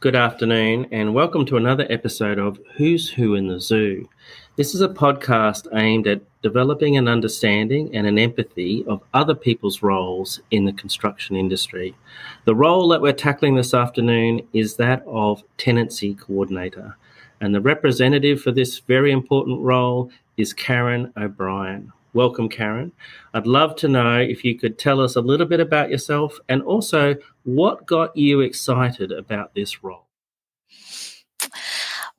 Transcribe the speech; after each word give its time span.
Good 0.00 0.14
afternoon, 0.14 0.86
and 0.92 1.12
welcome 1.12 1.44
to 1.46 1.56
another 1.56 1.84
episode 1.90 2.38
of 2.38 2.60
Who's 2.76 3.10
Who 3.10 3.34
in 3.34 3.48
the 3.48 3.60
Zoo. 3.60 4.08
This 4.54 4.72
is 4.72 4.80
a 4.80 4.88
podcast 4.88 5.66
aimed 5.76 6.06
at 6.06 6.22
developing 6.40 6.96
an 6.96 7.08
understanding 7.08 7.92
and 7.92 8.06
an 8.06 8.16
empathy 8.16 8.84
of 8.86 9.02
other 9.12 9.34
people's 9.34 9.82
roles 9.82 10.38
in 10.52 10.66
the 10.66 10.72
construction 10.72 11.34
industry. 11.34 11.96
The 12.44 12.54
role 12.54 12.86
that 12.90 13.00
we're 13.00 13.12
tackling 13.12 13.56
this 13.56 13.74
afternoon 13.74 14.46
is 14.52 14.76
that 14.76 15.02
of 15.04 15.42
tenancy 15.56 16.14
coordinator, 16.14 16.96
and 17.40 17.52
the 17.52 17.60
representative 17.60 18.40
for 18.40 18.52
this 18.52 18.78
very 18.78 19.10
important 19.10 19.62
role 19.62 20.12
is 20.36 20.54
Karyn 20.54 21.12
O'Brien. 21.16 21.92
Welcome, 22.18 22.48
Karyn. 22.48 22.90
I'd 23.32 23.46
love 23.46 23.76
to 23.76 23.86
know 23.86 24.18
if 24.18 24.44
you 24.44 24.58
could 24.58 24.76
tell 24.76 25.00
us 25.00 25.14
a 25.14 25.20
little 25.20 25.46
bit 25.46 25.60
about 25.60 25.88
yourself 25.88 26.40
and 26.48 26.60
also 26.62 27.14
what 27.44 27.86
got 27.86 28.16
you 28.16 28.40
excited 28.40 29.12
about 29.12 29.54
this 29.54 29.84
role. 29.84 30.07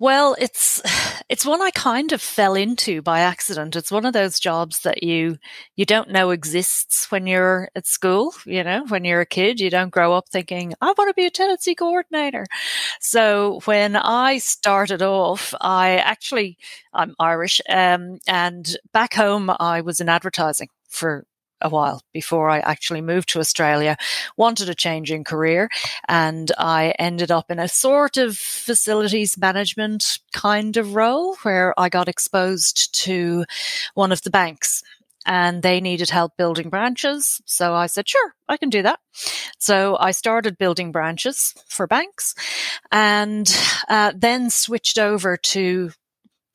Well, 0.02 0.36
it's 0.40 0.82
it's 1.30 1.46
one 1.46 1.62
I 1.62 1.72
kind 1.72 2.12
of 2.14 2.22
fell 2.22 2.56
into 2.56 3.02
by 3.02 3.20
accident. 3.20 3.76
It's 3.76 3.92
one 3.92 4.06
of 4.06 4.14
those 4.14 4.40
jobs 4.40 4.82
that 4.82 5.04
you 5.04 5.38
you 5.76 5.86
don't 5.86 6.10
know 6.10 6.32
exists 6.32 7.12
when 7.12 7.28
you're 7.28 7.70
at 7.76 7.86
school, 7.86 8.34
you 8.46 8.64
know, 8.64 8.86
when 8.88 9.04
you're 9.06 9.22
a 9.22 9.26
kid, 9.26 9.60
you 9.60 9.70
don't 9.70 9.90
grow 9.92 10.14
up 10.14 10.30
thinking, 10.30 10.74
I 10.82 10.94
want 10.98 11.10
to 11.10 11.14
be 11.14 11.26
a 11.26 11.30
tenancy 11.32 11.76
coordinator. 11.76 12.46
So 13.02 13.60
when 13.66 13.96
I 13.96 14.38
started 14.40 15.02
off, 15.02 15.54
I 15.62 15.98
actually 15.98 16.58
I'm 16.94 17.16
Irish, 17.20 17.62
um, 17.70 18.20
and 18.28 18.76
back 18.94 19.14
home 19.14 19.52
I 19.60 19.82
was 19.82 20.00
in 20.00 20.10
advertising 20.10 20.70
for 20.90 21.26
a 21.62 21.70
while 21.70 22.02
before 22.14 22.50
I 22.50 22.60
actually 22.60 23.02
moved 23.02 23.30
to 23.30 23.40
Australia, 23.40 23.98
wanted 24.38 24.70
a 24.70 24.76
change 24.76 25.12
in 25.12 25.24
career, 25.24 25.70
and 26.08 26.52
I 26.58 26.94
ended 27.00 27.32
up 27.32 27.52
in 27.52 27.60
a 27.60 27.68
sort 27.68 28.18
of 28.18 28.38
facilities 28.38 29.38
management 29.38 30.20
kind 30.34 30.78
of 30.78 30.96
role 30.96 31.36
where 31.44 31.74
I 31.78 31.90
got 31.90 32.08
exposed 32.08 32.94
to 33.04 33.46
one 33.94 34.12
of 34.12 34.22
the 34.22 34.30
banks 34.30 34.84
and 35.26 35.62
they 35.62 35.82
needed 35.82 36.10
help 36.10 36.38
building 36.38 36.70
branches. 36.70 37.42
So 37.46 37.74
I 37.74 37.88
said, 37.88 38.08
sure, 38.08 38.34
I 38.48 38.58
can 38.58 38.70
do 38.70 38.82
that. 38.84 39.00
So 39.58 39.98
I 40.00 40.12
started 40.12 40.58
building 40.58 40.92
branches 40.92 41.54
for 41.68 41.88
banks 41.88 42.34
and 42.92 43.48
uh, 43.88 44.14
then 44.16 44.50
switched 44.50 44.98
over 44.98 45.38
to 45.38 45.92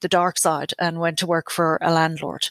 the 0.04 0.08
dark 0.08 0.38
side 0.38 0.74
and 0.78 1.00
went 1.00 1.18
to 1.18 1.26
work 1.26 1.50
for 1.50 1.78
a 1.80 1.90
landlord. 1.90 2.50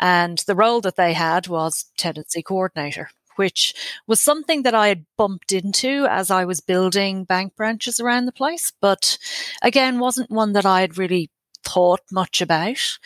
And 0.00 0.38
the 0.48 0.56
role 0.56 0.80
that 0.80 0.96
they 0.96 1.12
had 1.12 1.46
was 1.46 1.86
tenancy 1.96 2.42
coordinator, 2.42 3.10
which 3.36 3.72
was 4.08 4.20
something 4.20 4.64
that 4.64 4.74
I 4.74 4.88
had 4.88 5.06
bumped 5.16 5.52
into 5.52 6.06
as 6.10 6.28
I 6.28 6.44
was 6.44 6.60
building 6.60 7.22
bank 7.22 7.54
branches 7.54 8.00
around 8.00 8.26
the 8.26 8.32
place, 8.32 8.72
but 8.80 9.16
again, 9.62 10.00
wasn't 10.00 10.28
one 10.28 10.54
that 10.54 10.66
I 10.66 10.80
had 10.80 10.98
really 10.98 11.30
thought 11.64 12.00
much 12.10 12.42
about 12.42 12.98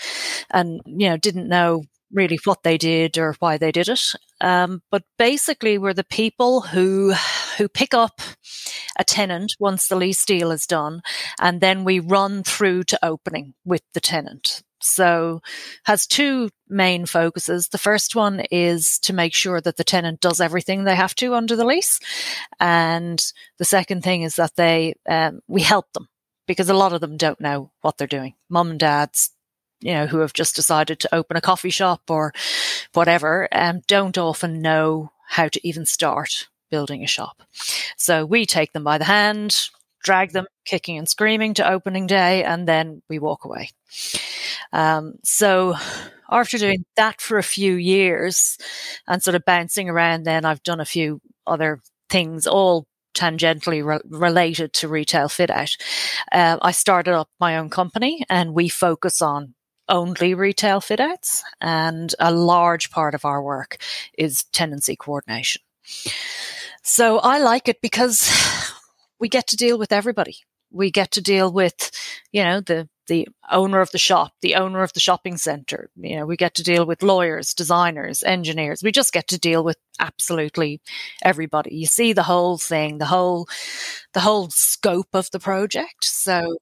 and, 0.50 0.80
you 0.86 1.10
know, 1.10 1.18
didn't 1.18 1.48
know 1.48 1.82
really 2.10 2.38
what 2.44 2.62
they 2.62 2.78
did 2.78 3.18
or 3.18 3.34
why 3.40 3.58
they 3.58 3.70
did 3.70 3.88
it. 3.88 4.14
Um, 4.40 4.80
but 4.90 5.02
basically, 5.18 5.76
we're 5.76 5.92
the 5.92 6.04
people 6.04 6.62
who 6.62 7.12
who 7.58 7.68
pick 7.68 7.92
up 7.92 8.20
a 8.98 9.04
tenant 9.04 9.54
once 9.58 9.88
the 9.88 9.96
lease 9.96 10.24
deal 10.24 10.50
is 10.50 10.66
done, 10.66 11.02
and 11.40 11.60
then 11.60 11.84
we 11.84 11.98
run 12.00 12.42
through 12.42 12.84
to 12.84 13.04
opening 13.04 13.54
with 13.64 13.82
the 13.94 14.00
tenant. 14.00 14.62
So 14.80 15.40
has 15.84 16.06
two 16.06 16.50
main 16.68 17.06
focuses. 17.06 17.68
The 17.68 17.78
first 17.78 18.14
one 18.14 18.40
is 18.50 18.98
to 19.00 19.12
make 19.12 19.34
sure 19.34 19.60
that 19.60 19.76
the 19.76 19.84
tenant 19.84 20.20
does 20.20 20.40
everything 20.40 20.84
they 20.84 20.94
have 20.94 21.14
to 21.16 21.34
under 21.34 21.56
the 21.56 21.64
lease. 21.64 21.98
And 22.60 23.22
the 23.58 23.64
second 23.64 24.02
thing 24.02 24.22
is 24.22 24.36
that 24.36 24.56
they, 24.56 24.94
um, 25.08 25.40
we 25.48 25.62
help 25.62 25.92
them 25.92 26.08
because 26.46 26.68
a 26.68 26.74
lot 26.74 26.92
of 26.92 27.00
them 27.00 27.16
don't 27.16 27.40
know 27.40 27.72
what 27.80 27.96
they're 27.96 28.06
doing. 28.06 28.34
Mum 28.48 28.70
and 28.70 28.80
dads 28.80 29.30
you 29.80 29.92
know, 29.92 30.06
who 30.06 30.18
have 30.18 30.32
just 30.32 30.56
decided 30.56 30.98
to 31.00 31.14
open 31.14 31.36
a 31.36 31.40
coffee 31.40 31.70
shop 31.70 32.02
or 32.08 32.32
whatever, 32.94 33.48
um, 33.52 33.82
don't 33.86 34.16
often 34.16 34.62
know 34.62 35.12
how 35.28 35.48
to 35.48 35.68
even 35.68 35.84
start 35.84 36.48
building 36.70 37.02
a 37.02 37.06
shop. 37.06 37.42
So 37.96 38.24
we 38.24 38.46
take 38.46 38.72
them 38.72 38.84
by 38.84 38.98
the 38.98 39.04
hand, 39.04 39.68
drag 40.02 40.32
them 40.32 40.46
kicking 40.64 40.98
and 40.98 41.08
screaming 41.08 41.54
to 41.54 41.68
opening 41.68 42.06
day, 42.06 42.44
and 42.44 42.66
then 42.66 43.02
we 43.08 43.18
walk 43.18 43.44
away. 43.44 43.70
Um, 44.72 45.14
so 45.24 45.74
after 46.30 46.58
doing 46.58 46.84
that 46.96 47.20
for 47.20 47.38
a 47.38 47.42
few 47.42 47.74
years 47.74 48.58
and 49.06 49.22
sort 49.22 49.34
of 49.34 49.44
bouncing 49.44 49.88
around, 49.88 50.24
then 50.24 50.44
I've 50.44 50.62
done 50.62 50.80
a 50.80 50.84
few 50.84 51.20
other 51.46 51.80
things, 52.08 52.46
all 52.46 52.86
tangentially 53.14 53.84
re- 53.84 54.00
related 54.08 54.72
to 54.74 54.88
retail 54.88 55.28
fit 55.28 55.50
out. 55.50 55.74
Uh, 56.30 56.58
I 56.60 56.70
started 56.72 57.14
up 57.14 57.28
my 57.40 57.56
own 57.56 57.70
company 57.70 58.24
and 58.28 58.54
we 58.54 58.68
focus 58.68 59.22
on 59.22 59.54
only 59.88 60.34
retail 60.34 60.80
fit 60.80 60.98
outs, 60.98 61.44
and 61.60 62.12
a 62.18 62.32
large 62.32 62.90
part 62.90 63.14
of 63.14 63.24
our 63.24 63.40
work 63.40 63.78
is 64.18 64.44
tenancy 64.52 64.96
coordination. 64.96 65.62
So 66.86 67.18
I 67.18 67.38
like 67.38 67.68
it 67.68 67.80
because 67.82 68.30
we 69.20 69.28
get 69.28 69.48
to 69.48 69.56
deal 69.56 69.76
with 69.76 69.90
everybody. 69.90 70.36
We 70.70 70.92
get 70.92 71.10
to 71.12 71.20
deal 71.20 71.52
with, 71.52 71.90
you 72.32 72.44
know, 72.44 72.60
the 72.60 72.88
the 73.08 73.28
owner 73.52 73.80
of 73.80 73.90
the 73.92 73.98
shop, 73.98 74.32
the 74.40 74.56
owner 74.56 74.82
of 74.82 74.92
the 74.92 75.00
shopping 75.00 75.36
center. 75.36 75.90
You 75.96 76.16
know, 76.16 76.26
we 76.26 76.36
get 76.36 76.54
to 76.54 76.62
deal 76.62 76.86
with 76.86 77.02
lawyers, 77.04 77.54
designers, 77.54 78.22
engineers. 78.22 78.82
We 78.82 78.90
just 78.92 79.12
get 79.12 79.28
to 79.28 79.38
deal 79.38 79.62
with 79.64 79.76
absolutely 80.00 80.80
everybody. 81.24 81.74
You 81.74 81.86
see 81.86 82.12
the 82.12 82.24
whole 82.24 82.56
thing, 82.58 82.98
the 82.98 83.06
whole 83.06 83.48
the 84.14 84.20
whole 84.20 84.50
scope 84.50 85.08
of 85.12 85.30
the 85.32 85.40
project. 85.40 86.04
So 86.04 86.56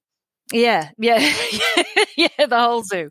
yeah, 0.52 0.90
yeah, 0.98 1.18
yeah, 2.16 2.46
the 2.46 2.58
whole 2.60 2.82
zoo. 2.82 3.10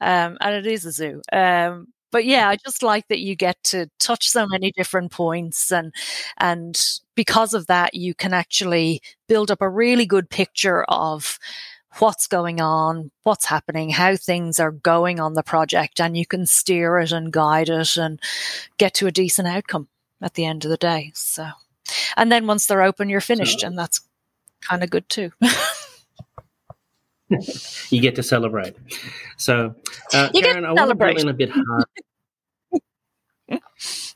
Um, 0.00 0.36
and 0.40 0.54
it 0.54 0.66
is 0.66 0.84
a 0.84 0.92
zoo. 0.92 1.22
Um, 1.32 1.88
but 2.12 2.24
yeah, 2.26 2.48
I 2.48 2.56
just 2.56 2.82
like 2.82 3.08
that 3.08 3.20
you 3.20 3.34
get 3.36 3.62
to 3.64 3.88
touch 3.98 4.28
so 4.28 4.46
many 4.46 4.72
different 4.72 5.12
points 5.12 5.72
and 5.72 5.94
and 6.38 6.80
because 7.16 7.54
of 7.54 7.66
that 7.68 7.94
you 7.94 8.14
can 8.14 8.34
actually 8.34 9.02
build 9.28 9.50
up 9.50 9.62
a 9.62 9.68
really 9.68 10.06
good 10.06 10.30
picture 10.30 10.84
of 10.84 11.38
what's 11.98 12.26
going 12.26 12.60
on, 12.60 13.10
what's 13.24 13.46
happening, 13.46 13.90
how 13.90 14.16
things 14.16 14.58
are 14.60 14.72
going 14.72 15.20
on 15.20 15.34
the 15.34 15.42
project 15.42 16.00
and 16.00 16.16
you 16.16 16.26
can 16.26 16.46
steer 16.46 16.98
it 16.98 17.12
and 17.12 17.32
guide 17.32 17.68
it 17.68 17.96
and 17.96 18.20
get 18.78 18.94
to 18.94 19.06
a 19.06 19.12
decent 19.12 19.48
outcome 19.48 19.88
at 20.22 20.34
the 20.34 20.44
end 20.46 20.64
of 20.64 20.70
the 20.70 20.76
day. 20.78 21.12
So 21.14 21.48
and 22.16 22.32
then 22.32 22.46
once 22.46 22.66
they're 22.66 22.82
open 22.82 23.08
you're 23.10 23.20
finished 23.20 23.62
and 23.62 23.78
that's 23.78 24.00
kind 24.68 24.82
of 24.84 24.90
good 24.90 25.08
too. 25.08 25.32
you 27.90 28.00
get 28.00 28.16
to 28.16 28.22
celebrate. 28.22 28.74
So, 29.36 29.74
uh, 30.12 30.28
Karyn, 30.34 30.64
I 30.64 30.72
want 30.72 30.90
to 30.90 30.94
drill 30.94 31.18
in 31.18 31.28
a 31.28 31.34
bit 31.34 31.50
hard. 31.50 31.84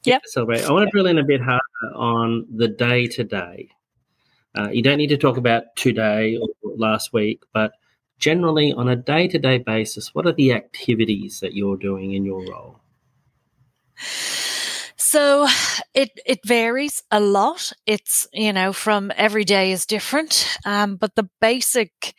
yeah, 0.05 0.19
celebrate. 0.25 0.65
I 0.65 0.73
want 0.73 0.87
to 0.87 0.91
drill 0.91 1.07
in 1.07 1.19
a 1.19 1.25
bit 1.25 1.41
harder 1.41 1.63
on 1.95 2.47
the 2.55 2.69
day 2.69 3.07
to 3.09 3.25
day. 3.25 3.71
You 4.73 4.83
don't 4.83 4.97
need 4.97 5.09
to 5.09 5.19
talk 5.19 5.37
about 5.37 5.77
today 5.77 6.39
or 6.39 6.49
last 6.77 7.13
week, 7.13 7.43
but 7.53 7.73
generally 8.19 8.73
on 8.73 8.89
a 8.89 8.97
day 8.97 9.29
to 9.29 9.39
day 9.39 9.59
basis, 9.59 10.15
what 10.15 10.27
are 10.27 10.33
the 10.33 10.53
activities 10.53 11.41
that 11.41 11.55
you're 11.55 11.77
doing 11.77 12.13
in 12.13 12.25
your 12.25 12.45
role? 12.51 12.81
So 14.97 15.47
it 15.95 16.11
it 16.27 16.41
varies 16.45 17.03
a 17.11 17.21
lot. 17.21 17.73
It's 17.87 18.27
you 18.33 18.53
know 18.53 18.73
from 18.73 19.13
every 19.17 19.45
day 19.45 19.73
is 19.73 19.87
different, 19.87 20.59
um, 20.65 20.97
but 20.97 21.15
the 21.15 21.29
basic 21.41 22.15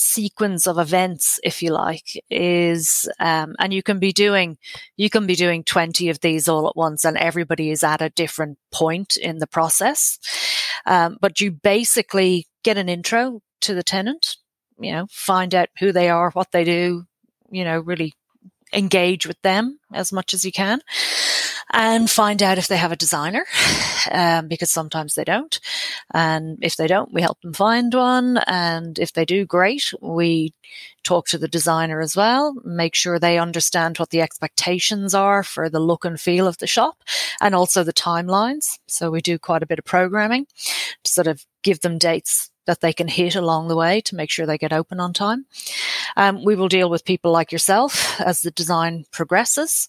sequence 0.00 0.66
of 0.66 0.78
events, 0.78 1.38
if 1.44 1.62
you 1.62 1.72
like, 1.72 2.22
is, 2.30 3.08
um, 3.18 3.54
and 3.58 3.72
you 3.72 3.82
can 3.82 3.98
be 3.98 4.12
doing, 4.12 4.58
you 4.96 5.10
can 5.10 5.26
be 5.26 5.34
doing 5.34 5.62
20 5.62 6.08
of 6.08 6.20
these 6.20 6.48
all 6.48 6.68
at 6.68 6.76
once 6.76 7.04
and 7.04 7.16
everybody 7.16 7.70
is 7.70 7.84
at 7.84 8.00
a 8.00 8.10
different 8.10 8.58
point 8.72 9.16
in 9.16 9.38
the 9.38 9.46
process. 9.46 10.18
Um, 10.86 11.18
but 11.20 11.40
you 11.40 11.50
basically 11.50 12.46
get 12.64 12.78
an 12.78 12.88
intro 12.88 13.40
to 13.62 13.74
the 13.74 13.82
tenant, 13.82 14.36
you 14.78 14.92
know, 14.92 15.06
find 15.10 15.54
out 15.54 15.68
who 15.78 15.92
they 15.92 16.08
are, 16.08 16.30
what 16.30 16.50
they 16.52 16.64
do, 16.64 17.04
you 17.50 17.64
know, 17.64 17.80
really 17.80 18.14
engage 18.72 19.26
with 19.26 19.40
them 19.42 19.78
as 19.92 20.12
much 20.12 20.32
as 20.32 20.44
you 20.44 20.52
can 20.52 20.80
and 21.72 22.10
find 22.10 22.42
out 22.42 22.58
if 22.58 22.68
they 22.68 22.76
have 22.76 22.92
a 22.92 22.96
designer, 22.96 23.44
um, 24.10 24.48
because 24.48 24.70
sometimes 24.70 25.14
they 25.14 25.24
don't. 25.24 25.60
And 26.12 26.58
if 26.60 26.76
they 26.76 26.86
don't, 26.86 27.12
we 27.12 27.22
help 27.22 27.40
them 27.40 27.52
find 27.52 27.92
one. 27.94 28.38
And 28.46 28.98
if 28.98 29.12
they 29.12 29.24
do, 29.24 29.44
great. 29.46 29.92
We 30.00 30.54
talk 31.02 31.26
to 31.28 31.38
the 31.38 31.48
designer 31.48 32.00
as 32.00 32.16
well, 32.16 32.54
make 32.64 32.94
sure 32.94 33.18
they 33.18 33.38
understand 33.38 33.98
what 33.98 34.10
the 34.10 34.20
expectations 34.20 35.14
are 35.14 35.42
for 35.42 35.68
the 35.68 35.80
look 35.80 36.04
and 36.04 36.20
feel 36.20 36.46
of 36.46 36.58
the 36.58 36.66
shop 36.66 37.02
and 37.40 37.54
also 37.54 37.82
the 37.82 37.92
timelines. 37.92 38.78
So 38.86 39.10
we 39.10 39.20
do 39.20 39.38
quite 39.38 39.62
a 39.62 39.66
bit 39.66 39.78
of 39.78 39.84
programming 39.84 40.46
to 41.04 41.10
sort 41.10 41.26
of 41.26 41.44
give 41.62 41.80
them 41.80 41.98
dates 41.98 42.50
that 42.66 42.80
they 42.80 42.92
can 42.92 43.08
hit 43.08 43.34
along 43.34 43.68
the 43.68 43.76
way 43.76 44.00
to 44.02 44.14
make 44.14 44.30
sure 44.30 44.46
they 44.46 44.58
get 44.58 44.72
open 44.72 45.00
on 45.00 45.12
time. 45.12 45.46
Um, 46.16 46.44
we 46.44 46.56
will 46.56 46.68
deal 46.68 46.90
with 46.90 47.04
people 47.04 47.32
like 47.32 47.52
yourself 47.52 48.20
as 48.20 48.42
the 48.42 48.50
design 48.50 49.04
progresses 49.10 49.88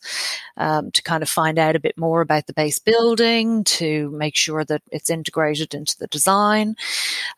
um, 0.58 0.92
to 0.92 1.02
kind 1.02 1.24
of 1.24 1.30
find 1.30 1.58
out 1.60 1.76
a 1.76 1.80
bit 1.80 1.98
more 1.98 2.22
about 2.22 2.48
the 2.48 2.54
base 2.54 2.80
building, 2.80 3.64
to 3.64 4.12
make 4.12 4.36
sure 4.36 4.64
that 4.66 4.82
it's 4.92 5.10
integrated 5.10 5.74
into 5.74 5.98
the 5.98 6.08
design. 6.08 6.76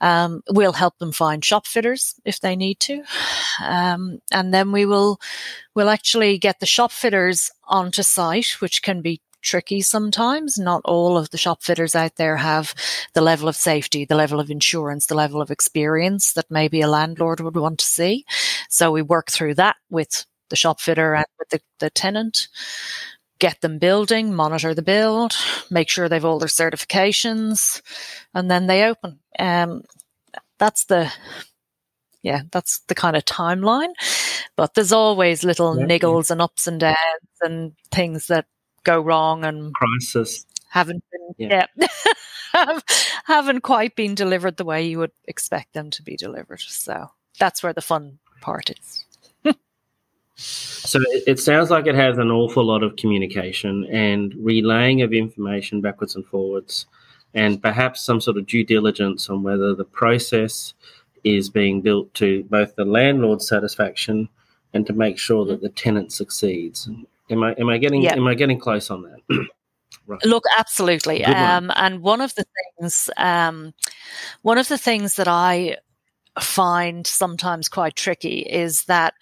Um, 0.02 0.42
we'll 0.50 0.74
help 0.74 0.98
them 1.00 1.12
find 1.12 1.44
shop 1.44 1.68
fitters 1.68 2.16
if 2.26 2.40
they 2.40 2.56
need 2.56 2.80
to, 2.82 3.04
um, 3.64 4.22
and 4.32 4.54
then 4.54 4.72
we 4.72 4.86
will 4.86 5.20
we'll 5.76 5.90
actually 5.90 6.38
get 6.38 6.60
the 6.60 6.66
shop 6.66 6.92
fitters 6.92 7.52
onto 7.66 8.04
site, 8.04 8.62
which 8.62 8.82
can 8.84 9.02
be 9.02 9.22
tricky 9.44 9.82
sometimes. 9.82 10.58
Not 10.58 10.82
all 10.86 11.18
of 11.18 11.30
the 11.30 11.38
shop 11.38 11.62
fitters 11.62 11.96
out 11.96 12.16
there 12.16 12.38
have 12.38 12.74
the 13.14 13.22
level 13.22 13.48
of 13.48 13.56
safety, 13.56 14.06
the 14.06 14.16
level 14.16 14.40
of 14.40 14.50
insurance, 14.50 15.06
the 15.06 15.16
level 15.16 15.42
of 15.42 15.52
experience 15.52 16.34
that 16.34 16.50
maybe 16.50 16.82
a 16.82 16.88
landlord 16.88 17.40
would 17.40 17.56
want 17.56 17.80
to 17.80 17.86
see. 17.86 18.26
So 18.70 18.92
we 18.92 19.02
work 19.02 19.30
through 19.30 19.56
that 19.56 19.76
with 19.90 20.26
the 20.50 20.56
shop 20.56 20.80
fitter 20.80 21.14
and 21.16 21.26
with 21.38 21.50
the, 21.50 21.62
the 21.80 21.90
tenant. 21.90 22.48
Get 23.40 23.62
them 23.62 23.78
building, 23.78 24.34
monitor 24.34 24.74
the 24.74 24.82
build, 24.82 25.34
make 25.70 25.90
sure 25.90 26.08
they've 26.08 26.24
all 26.24 26.40
their 26.40 26.48
certifications, 26.48 27.82
and 28.34 28.50
then 28.50 28.68
they 28.68 28.86
open. 28.86 29.20
Um, 29.38 29.84
that's 30.60 30.86
the 30.86 31.12
yeah, 32.22 32.44
that's 32.52 32.80
the 32.88 32.96
kind 32.96 33.18
of 33.18 33.26
timeline. 33.26 33.94
But 34.56 34.74
there's 34.74 34.94
always 34.94 35.44
little 35.44 35.76
niggles 35.76 36.32
and 36.32 36.42
ups 36.42 36.68
and 36.68 36.80
downs 36.80 36.98
and 37.42 37.74
things 37.92 38.28
that 38.28 38.46
go 38.84 39.00
wrong 39.00 39.44
and 39.46 39.74
crisis 39.74 40.46
haven't 40.70 41.04
been 41.12 41.50
yeah, 41.50 41.66
yeah 41.76 41.88
haven't 43.26 43.62
quite 43.62 43.96
been 43.96 44.16
delivered 44.16 44.58
the 44.58 44.66
way 44.66 44.86
you 44.86 45.00
would 45.00 45.12
expect 45.26 45.74
them 45.74 45.90
to 45.92 46.04
be 46.04 46.16
delivered. 46.16 46.62
So 46.62 47.12
that's 47.40 47.64
where 47.64 47.74
the 47.74 47.82
fun 47.82 48.20
part 48.42 48.70
is. 48.70 49.06
so 50.36 51.00
it, 51.00 51.24
it 51.28 51.40
sounds 51.40 51.70
like 51.70 51.88
it 51.88 51.96
has 51.96 52.18
an 52.18 52.32
awful 52.32 52.66
lot 52.66 52.84
of 52.84 52.96
communication 52.96 53.86
and 53.86 54.34
relaying 54.38 55.02
of 55.02 55.14
information 55.14 55.82
backwards 55.82 56.16
and 56.16 56.26
forwards, 56.26 56.86
and 57.34 57.62
perhaps 57.62 58.02
some 58.02 58.22
sort 58.22 58.38
of 58.38 58.46
due 58.46 58.64
diligence 58.64 59.30
on 59.30 59.44
whether 59.44 59.74
the 59.74 59.86
process 59.86 60.74
is 61.24 61.50
being 61.50 61.82
built 61.82 62.14
to 62.14 62.44
both 62.46 62.76
the 62.76 62.86
landlord's 62.86 63.48
satisfaction 63.48 64.28
and 64.74 64.86
to 64.86 64.94
make 64.94 65.18
sure 65.18 65.46
that 65.46 65.56
mm-hmm. 65.56 65.64
the 65.64 65.70
tenant 65.70 66.12
succeeds. 66.12 66.90
Am 67.30 67.44
I 67.44 67.54
am 67.54 67.70
I 67.70 67.78
getting 67.78 68.06
am 68.06 68.28
I 68.28 68.36
getting 68.36 68.60
close 68.60 68.90
on 68.90 69.04
that? 69.04 69.48
right. 70.08 70.26
Look, 70.26 70.44
absolutely. 70.58 71.24
Um, 71.24 71.72
and 71.76 72.02
one 72.02 72.22
of 72.22 72.36
the 72.36 72.46
things, 72.80 73.10
um, 73.18 73.74
one 74.42 74.58
of 74.58 74.68
the 74.68 74.78
things 74.78 75.16
that 75.16 75.28
I 75.28 75.78
find 76.40 77.06
sometimes 77.06 77.70
quite 77.70 77.96
tricky 77.96 78.40
is 78.40 78.86
that 78.86 79.14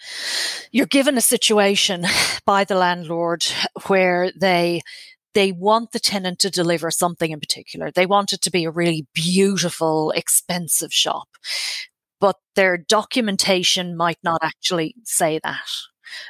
you're 0.71 0.85
given 0.85 1.17
a 1.17 1.21
situation 1.21 2.05
by 2.45 2.63
the 2.63 2.75
landlord 2.75 3.45
where 3.87 4.31
they 4.35 4.81
they 5.33 5.51
want 5.53 5.93
the 5.93 5.99
tenant 5.99 6.39
to 6.39 6.49
deliver 6.49 6.91
something 6.91 7.31
in 7.31 7.39
particular. 7.39 7.89
They 7.89 8.05
want 8.05 8.33
it 8.33 8.41
to 8.41 8.51
be 8.51 8.65
a 8.65 8.71
really 8.71 9.07
beautiful, 9.13 10.11
expensive 10.11 10.91
shop, 10.91 11.29
but 12.19 12.35
their 12.55 12.77
documentation 12.77 13.95
might 13.95 14.19
not 14.23 14.41
actually 14.43 14.95
say 15.05 15.39
that. 15.43 15.69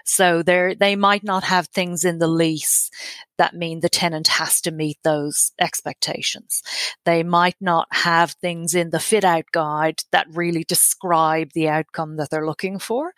So 0.06 0.44
they 0.44 0.76
they 0.80 0.96
might 0.96 1.24
not 1.24 1.44
have 1.44 1.68
things 1.68 2.04
in 2.04 2.20
the 2.20 2.28
lease 2.28 2.90
that 3.38 3.56
mean 3.56 3.80
the 3.80 3.90
tenant 3.90 4.28
has 4.28 4.62
to 4.62 4.72
meet 4.72 5.00
those 5.04 5.52
expectations. 5.60 6.62
They 7.06 7.24
might 7.24 7.56
not 7.60 7.88
have 7.92 8.34
things 8.34 8.76
in 8.76 8.92
the 8.92 9.00
fit 9.00 9.24
out 9.24 9.46
guide 9.52 10.02
that 10.12 10.28
really 10.30 10.64
describe 10.64 11.54
the 11.54 11.68
outcome 11.68 12.18
that 12.18 12.30
they're 12.30 12.46
looking 12.46 12.78
for. 12.78 13.14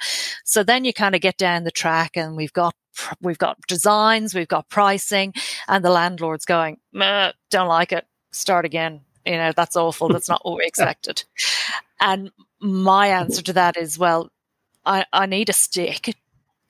So 0.45 0.63
then 0.63 0.86
you 0.86 0.94
kind 0.94 1.13
of 1.13 1.19
get 1.19 1.38
down 1.38 1.65
the 1.65 1.71
track 1.71 2.15
and 2.15 2.38
we've 2.38 2.54
got 2.54 2.74
we've 3.21 3.38
got 3.38 3.60
designs, 3.68 4.33
we've 4.33 4.48
got 4.48 4.69
pricing, 4.69 5.33
and 5.68 5.83
the 5.83 5.89
landlord's 5.89 6.45
going, 6.45 6.77
don't 6.94 7.68
like 7.68 7.92
it, 7.92 8.06
start 8.31 8.65
again. 8.65 9.01
You 9.25 9.38
know, 9.38 9.51
that's 9.56 9.75
awful. 9.75 10.10
That's 10.10 10.30
not 10.30 10.45
what 10.45 10.57
we 10.57 10.65
expected. 10.68 11.24
And 12.00 12.31
my 12.60 13.07
answer 13.07 13.42
to 13.42 13.54
that 13.54 13.77
is, 13.77 13.98
well, 13.98 14.31
I, 14.86 15.06
I 15.13 15.25
need 15.25 15.50
a 15.50 15.54
stick 15.54 16.15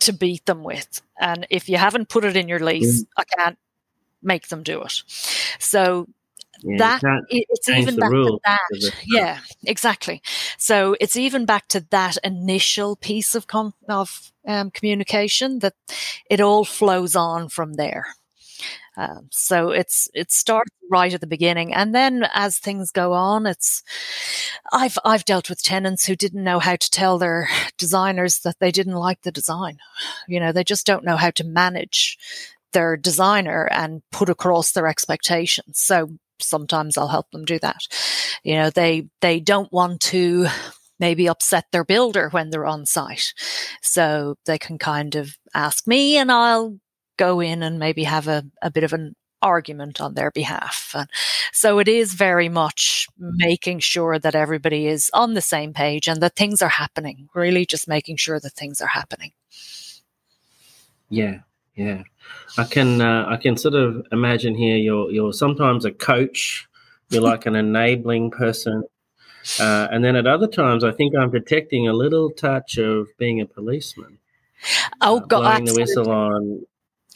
to 0.03 0.13
beat 0.13 0.45
them 0.45 0.63
with. 0.63 1.01
And 1.19 1.47
if 1.49 1.69
you 1.69 1.77
haven't 1.77 2.09
put 2.09 2.25
it 2.25 2.35
in 2.35 2.47
your 2.47 2.59
lease, 2.59 3.03
mm. 3.03 3.07
I 3.17 3.23
can't 3.37 3.57
make 4.21 4.47
them 4.47 4.63
do 4.63 4.81
it. 4.81 5.03
So 5.59 6.07
yeah, 6.63 6.99
that 6.99 7.23
it's 7.29 7.67
even 7.69 7.97
back 7.97 8.11
to 8.11 8.39
that. 8.45 8.93
Yeah, 9.05 9.39
exactly. 9.65 10.21
So 10.57 10.95
it's 11.01 11.17
even 11.17 11.45
back 11.45 11.67
to 11.69 11.85
that 11.91 12.17
initial 12.23 12.95
piece 12.95 13.35
of 13.35 13.47
com- 13.47 13.73
of 13.89 14.31
um, 14.47 14.71
communication 14.71 15.59
that 15.59 15.73
it 16.29 16.39
all 16.39 16.63
flows 16.63 17.15
on 17.15 17.49
from 17.49 17.73
there. 17.73 18.07
Um, 18.95 19.27
so 19.31 19.69
it's 19.71 20.07
it 20.13 20.31
starts 20.31 20.69
right 20.91 21.13
at 21.13 21.21
the 21.21 21.27
beginning, 21.27 21.73
and 21.73 21.95
then 21.95 22.27
as 22.33 22.59
things 22.59 22.91
go 22.91 23.13
on, 23.13 23.45
it's 23.45 23.83
I've 24.71 24.97
I've 25.03 25.25
dealt 25.25 25.49
with 25.49 25.63
tenants 25.63 26.05
who 26.05 26.15
didn't 26.15 26.43
know 26.43 26.59
how 26.59 26.75
to 26.75 26.91
tell 26.91 27.17
their 27.17 27.49
designers 27.77 28.39
that 28.39 28.59
they 28.59 28.71
didn't 28.71 28.93
like 28.93 29.21
the 29.21 29.31
design. 29.31 29.77
You 30.27 30.39
know, 30.39 30.51
they 30.51 30.63
just 30.63 30.85
don't 30.85 31.05
know 31.05 31.17
how 31.17 31.31
to 31.31 31.43
manage 31.43 32.17
their 32.73 32.97
designer 32.97 33.67
and 33.71 34.01
put 34.11 34.29
across 34.29 34.71
their 34.71 34.87
expectations. 34.87 35.79
So 35.79 36.09
sometimes 36.39 36.97
I'll 36.97 37.07
help 37.07 37.31
them 37.31 37.45
do 37.45 37.59
that. 37.59 37.81
You 38.43 38.55
know, 38.55 38.69
they 38.69 39.07
they 39.21 39.39
don't 39.39 39.71
want 39.71 40.01
to 40.01 40.47
maybe 40.99 41.27
upset 41.27 41.65
their 41.71 41.83
builder 41.83 42.29
when 42.29 42.49
they're 42.49 42.65
on 42.65 42.85
site. 42.85 43.33
So 43.81 44.35
they 44.45 44.57
can 44.57 44.77
kind 44.77 45.15
of 45.15 45.37
ask 45.53 45.87
me 45.87 46.17
and 46.17 46.31
I'll 46.31 46.77
go 47.17 47.39
in 47.39 47.63
and 47.63 47.79
maybe 47.79 48.03
have 48.03 48.27
a, 48.27 48.43
a 48.61 48.71
bit 48.71 48.83
of 48.83 48.93
an 48.93 49.15
argument 49.43 50.01
on 50.01 50.15
their 50.15 50.31
behalf. 50.31 50.93
And 50.95 51.09
so 51.51 51.77
it 51.79 51.87
is 51.87 52.13
very 52.13 52.49
much 52.49 53.07
making 53.17 53.79
sure 53.79 54.17
that 54.17 54.33
everybody 54.33 54.87
is 54.87 55.11
on 55.13 55.33
the 55.33 55.41
same 55.41 55.73
page 55.73 56.07
and 56.07 56.21
that 56.21 56.35
things 56.35 56.61
are 56.61 56.69
happening, 56.69 57.29
really 57.35 57.65
just 57.65 57.87
making 57.87 58.17
sure 58.17 58.39
that 58.39 58.53
things 58.53 58.81
are 58.81 58.87
happening. 58.87 59.33
Yeah, 61.09 61.39
yeah. 61.75 62.03
I 62.57 62.63
can 62.63 63.01
uh, 63.01 63.25
I 63.27 63.37
can 63.37 63.57
sort 63.57 63.75
of 63.75 64.07
imagine 64.11 64.55
here 64.55 64.77
you're 64.77 65.11
you're 65.11 65.33
sometimes 65.33 65.85
a 65.85 65.91
coach, 65.91 66.67
you're 67.09 67.21
like 67.21 67.45
an 67.45 67.55
enabling 67.67 68.31
person. 68.31 68.83
Uh, 69.59 69.89
and 69.91 70.05
then 70.05 70.15
at 70.15 70.25
other 70.25 70.47
times, 70.47 70.85
I 70.85 70.93
think 70.93 71.13
I'm 71.15 71.29
detecting 71.29 71.85
a 71.87 71.93
little 71.93 72.31
touch 72.31 72.77
of 72.77 73.07
being 73.17 73.41
a 73.41 73.45
policeman. 73.45 74.19
Oh, 75.01 75.19
God! 75.19 75.27
Blowing 75.27 75.45
absolutely. 75.45 75.73
the 75.73 75.81
whistle 75.81 76.11
on 76.11 76.65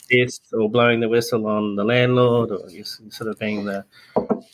this 0.09 0.39
or 0.53 0.69
blowing 0.69 0.99
the 0.99 1.09
whistle 1.09 1.47
on 1.47 1.75
the 1.75 1.83
landlord 1.83 2.51
or 2.51 2.59
sort 2.83 3.29
of 3.29 3.39
being 3.39 3.65
the 3.65 3.85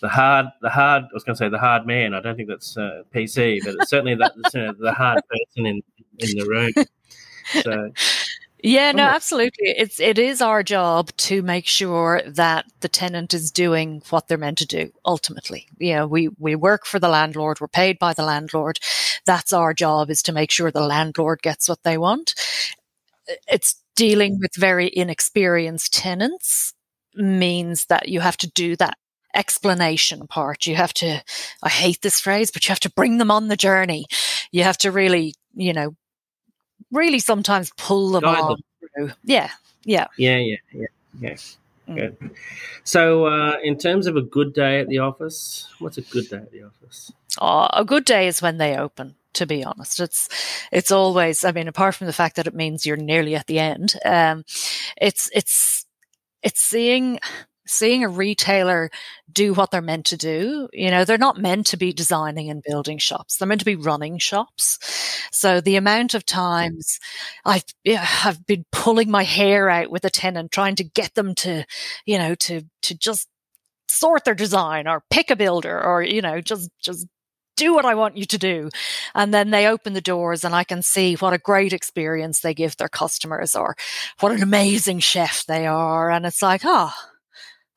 the 0.01 0.09
hard 0.09 0.47
the 0.61 0.69
hard 0.69 1.03
I 1.03 1.13
was 1.13 1.23
going 1.23 1.35
to 1.35 1.39
say 1.39 1.49
the 1.49 1.59
hard 1.59 1.85
man 1.85 2.13
I 2.13 2.21
don't 2.21 2.35
think 2.35 2.49
that's 2.49 2.77
uh, 2.77 3.03
PC 3.13 3.63
but 3.63 3.75
it's 3.75 3.89
certainly 3.89 4.15
that 4.15 4.31
uh, 4.45 4.73
the 4.79 4.93
hard 4.93 5.21
person 5.29 5.65
in 5.65 5.81
in 6.19 6.37
the 6.37 6.45
room 6.45 6.85
so 7.61 7.91
yeah, 8.65 8.93
no, 8.93 9.03
absolutely. 9.03 9.67
It's 9.67 9.99
it 9.99 10.17
is 10.17 10.41
our 10.41 10.63
job 10.63 11.09
to 11.17 11.41
make 11.41 11.67
sure 11.67 12.21
that 12.25 12.65
the 12.79 12.87
tenant 12.87 13.33
is 13.33 13.51
doing 13.51 14.01
what 14.09 14.29
they're 14.29 14.37
meant 14.37 14.59
to 14.59 14.65
do. 14.65 14.89
Ultimately, 15.05 15.67
you 15.79 15.93
know, 15.95 16.07
we 16.07 16.29
we 16.39 16.55
work 16.55 16.85
for 16.85 16.97
the 16.97 17.09
landlord. 17.09 17.59
We're 17.59 17.67
paid 17.67 17.99
by 17.99 18.13
the 18.13 18.23
landlord. 18.23 18.79
That's 19.25 19.51
our 19.51 19.73
job 19.73 20.09
is 20.09 20.21
to 20.23 20.31
make 20.31 20.49
sure 20.49 20.71
the 20.71 20.79
landlord 20.79 21.41
gets 21.41 21.67
what 21.67 21.83
they 21.83 21.97
want. 21.97 22.35
It's 23.51 23.82
dealing 23.95 24.39
with 24.39 24.55
very 24.55 24.89
inexperienced 24.93 25.93
tenants 25.93 26.73
means 27.15 27.85
that 27.85 28.09
you 28.09 28.19
have 28.19 28.37
to 28.37 28.49
do 28.49 28.75
that 28.77 28.97
explanation 29.35 30.27
part. 30.27 30.67
You 30.67 30.75
have 30.75 30.93
to, 30.95 31.23
I 31.61 31.69
hate 31.69 32.01
this 32.01 32.19
phrase, 32.19 32.51
but 32.51 32.65
you 32.65 32.71
have 32.71 32.79
to 32.81 32.91
bring 32.91 33.17
them 33.17 33.31
on 33.31 33.47
the 33.47 33.57
journey. 33.57 34.05
You 34.51 34.63
have 34.63 34.77
to 34.79 34.91
really, 34.91 35.33
you 35.55 35.73
know, 35.73 35.95
really 36.91 37.19
sometimes 37.19 37.71
pull 37.77 38.11
them 38.11 38.23
Guide 38.23 38.39
on 38.39 38.49
them. 38.49 38.59
through. 38.95 39.11
Yeah. 39.23 39.49
Yeah. 39.83 40.07
Yeah. 40.17 40.37
Yeah. 40.37 40.57
Yeah. 40.71 40.87
Yeah. 41.19 41.35
Mm. 41.89 41.95
Good. 41.95 42.31
So, 42.85 43.25
uh, 43.25 43.57
in 43.61 43.77
terms 43.77 44.07
of 44.07 44.15
a 44.15 44.21
good 44.21 44.53
day 44.53 44.79
at 44.79 44.87
the 44.87 44.99
office, 44.99 45.67
what's 45.79 45.97
a 45.97 46.01
good 46.01 46.29
day 46.29 46.37
at 46.37 46.51
the 46.51 46.63
office? 46.63 47.11
Oh, 47.41 47.67
a 47.73 47.83
good 47.83 48.05
day 48.05 48.27
is 48.27 48.41
when 48.41 48.57
they 48.57 48.77
open 48.77 49.15
to 49.35 49.45
be 49.45 49.63
honest. 49.63 49.99
It's 49.99 50.29
it's 50.71 50.91
always 50.91 51.43
I 51.43 51.51
mean, 51.51 51.67
apart 51.67 51.95
from 51.95 52.07
the 52.07 52.13
fact 52.13 52.35
that 52.37 52.47
it 52.47 52.55
means 52.55 52.85
you're 52.85 52.97
nearly 52.97 53.35
at 53.35 53.47
the 53.47 53.59
end, 53.59 53.95
um, 54.05 54.43
it's 54.99 55.29
it's 55.33 55.85
it's 56.43 56.61
seeing 56.61 57.19
seeing 57.65 58.03
a 58.03 58.09
retailer 58.09 58.89
do 59.31 59.53
what 59.53 59.71
they're 59.71 59.81
meant 59.81 60.05
to 60.07 60.17
do. 60.17 60.67
You 60.73 60.91
know, 60.91 61.05
they're 61.05 61.17
not 61.17 61.37
meant 61.37 61.67
to 61.67 61.77
be 61.77 61.93
designing 61.93 62.49
and 62.49 62.61
building 62.61 62.97
shops. 62.97 63.37
They're 63.37 63.47
meant 63.47 63.61
to 63.61 63.65
be 63.65 63.75
running 63.75 64.17
shops. 64.17 64.77
So 65.31 65.61
the 65.61 65.75
amount 65.77 66.13
of 66.13 66.25
times 66.25 66.99
I've, 67.45 67.63
yeah, 67.83 68.05
I've 68.25 68.45
been 68.45 68.65
pulling 68.71 69.09
my 69.09 69.23
hair 69.23 69.69
out 69.69 69.89
with 69.89 70.05
a 70.05 70.09
tenant, 70.09 70.51
trying 70.51 70.75
to 70.75 70.83
get 70.83 71.15
them 71.15 71.35
to, 71.35 71.65
you 72.05 72.17
know, 72.17 72.35
to, 72.35 72.63
to 72.83 72.97
just 72.97 73.27
sort 73.87 74.25
their 74.25 74.35
design 74.35 74.87
or 74.87 75.03
pick 75.09 75.29
a 75.31 75.35
builder 75.35 75.81
or, 75.81 76.01
you 76.03 76.21
know, 76.21 76.41
just, 76.41 76.69
just 76.81 77.07
do 77.55 77.73
what 77.73 77.85
I 77.85 77.95
want 77.95 78.17
you 78.17 78.25
to 78.25 78.37
do. 78.37 78.69
And 79.15 79.33
then 79.33 79.51
they 79.51 79.67
open 79.67 79.93
the 79.93 80.01
doors 80.01 80.43
and 80.43 80.55
I 80.55 80.63
can 80.63 80.81
see 80.81 81.15
what 81.15 81.33
a 81.33 81.37
great 81.37 81.73
experience 81.73 82.39
they 82.39 82.53
give 82.53 82.77
their 82.77 82.89
customers 82.89 83.55
or 83.55 83.75
what 84.19 84.31
an 84.31 84.43
amazing 84.43 84.99
chef 84.99 85.45
they 85.45 85.65
are. 85.67 86.09
And 86.11 86.25
it's 86.25 86.41
like, 86.41 86.61
oh, 86.63 86.93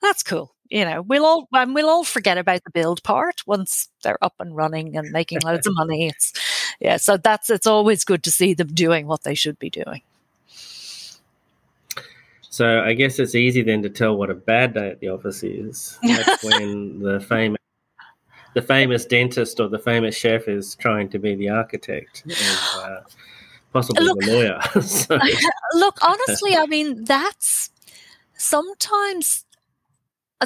that's 0.00 0.22
cool. 0.22 0.54
You 0.68 0.84
know, 0.84 1.02
we'll 1.02 1.24
all 1.24 1.48
and 1.52 1.74
we'll 1.74 1.88
all 1.88 2.04
forget 2.04 2.38
about 2.38 2.64
the 2.64 2.70
build 2.70 3.02
part 3.04 3.42
once 3.46 3.88
they're 4.02 4.22
up 4.22 4.34
and 4.40 4.56
running 4.56 4.96
and 4.96 5.12
making 5.12 5.40
loads 5.44 5.66
of 5.66 5.74
money. 5.76 6.08
It's 6.16 6.32
yeah, 6.80 6.96
so 6.96 7.16
that's 7.16 7.48
it's 7.50 7.66
always 7.66 8.04
good 8.04 8.22
to 8.24 8.30
see 8.30 8.52
them 8.52 8.68
doing 8.68 9.06
what 9.06 9.22
they 9.22 9.34
should 9.34 9.58
be 9.58 9.70
doing. 9.70 10.02
So 12.56 12.80
I 12.80 12.94
guess 12.94 13.18
it's 13.18 13.34
easy 13.34 13.62
then 13.62 13.82
to 13.82 13.90
tell 13.90 14.16
what 14.16 14.30
a 14.30 14.34
bad 14.34 14.74
day 14.74 14.90
at 14.90 15.00
the 15.00 15.08
office 15.08 15.42
is. 15.42 15.98
That's 16.02 16.42
when 16.42 17.00
the 17.00 17.20
famous 17.20 17.60
the 18.56 18.62
famous 18.62 19.04
dentist 19.04 19.60
or 19.60 19.68
the 19.68 19.78
famous 19.78 20.16
chef 20.16 20.48
is 20.48 20.76
trying 20.76 21.10
to 21.10 21.18
be 21.18 21.34
the 21.34 21.50
architect 21.50 22.22
and 22.24 22.58
uh, 22.78 23.00
possibly 23.70 24.02
look, 24.02 24.18
the 24.20 24.32
lawyer. 24.32 24.58
so. 24.80 25.18
Look, 25.74 25.98
honestly, 26.00 26.56
I 26.56 26.64
mean 26.64 27.04
that's 27.04 27.68
sometimes 28.38 29.44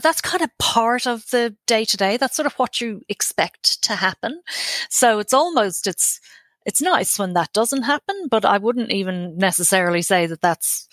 that's 0.03 0.21
kind 0.21 0.43
of 0.43 0.51
part 0.59 1.07
of 1.07 1.31
the 1.31 1.55
day 1.69 1.85
to 1.85 1.97
day. 1.97 2.17
That's 2.17 2.35
sort 2.35 2.47
of 2.47 2.55
what 2.55 2.81
you 2.81 3.03
expect 3.09 3.81
to 3.85 3.95
happen. 3.95 4.43
So 4.89 5.21
it's 5.21 5.33
almost 5.33 5.87
it's 5.87 6.21
it's 6.67 6.83
nice 6.83 7.17
when 7.17 7.35
that 7.35 7.53
doesn't 7.53 7.83
happen, 7.83 8.27
but 8.29 8.45
I 8.45 8.59
wouldn't 8.59 8.91
even 8.91 9.39
necessarily 9.39 10.03
say 10.03 10.27
that 10.27 10.41
that's 10.41 10.89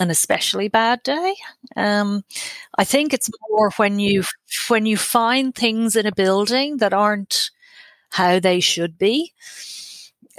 an 0.00 0.10
especially 0.10 0.68
bad 0.68 1.02
day. 1.02 1.34
Um, 1.76 2.24
I 2.76 2.84
think 2.84 3.12
it's 3.12 3.30
more 3.50 3.70
when 3.76 3.98
you 3.98 4.24
when 4.68 4.86
you 4.86 4.96
find 4.96 5.54
things 5.54 5.96
in 5.96 6.06
a 6.06 6.14
building 6.14 6.78
that 6.78 6.92
aren't 6.92 7.50
how 8.10 8.38
they 8.40 8.60
should 8.60 8.98
be. 8.98 9.32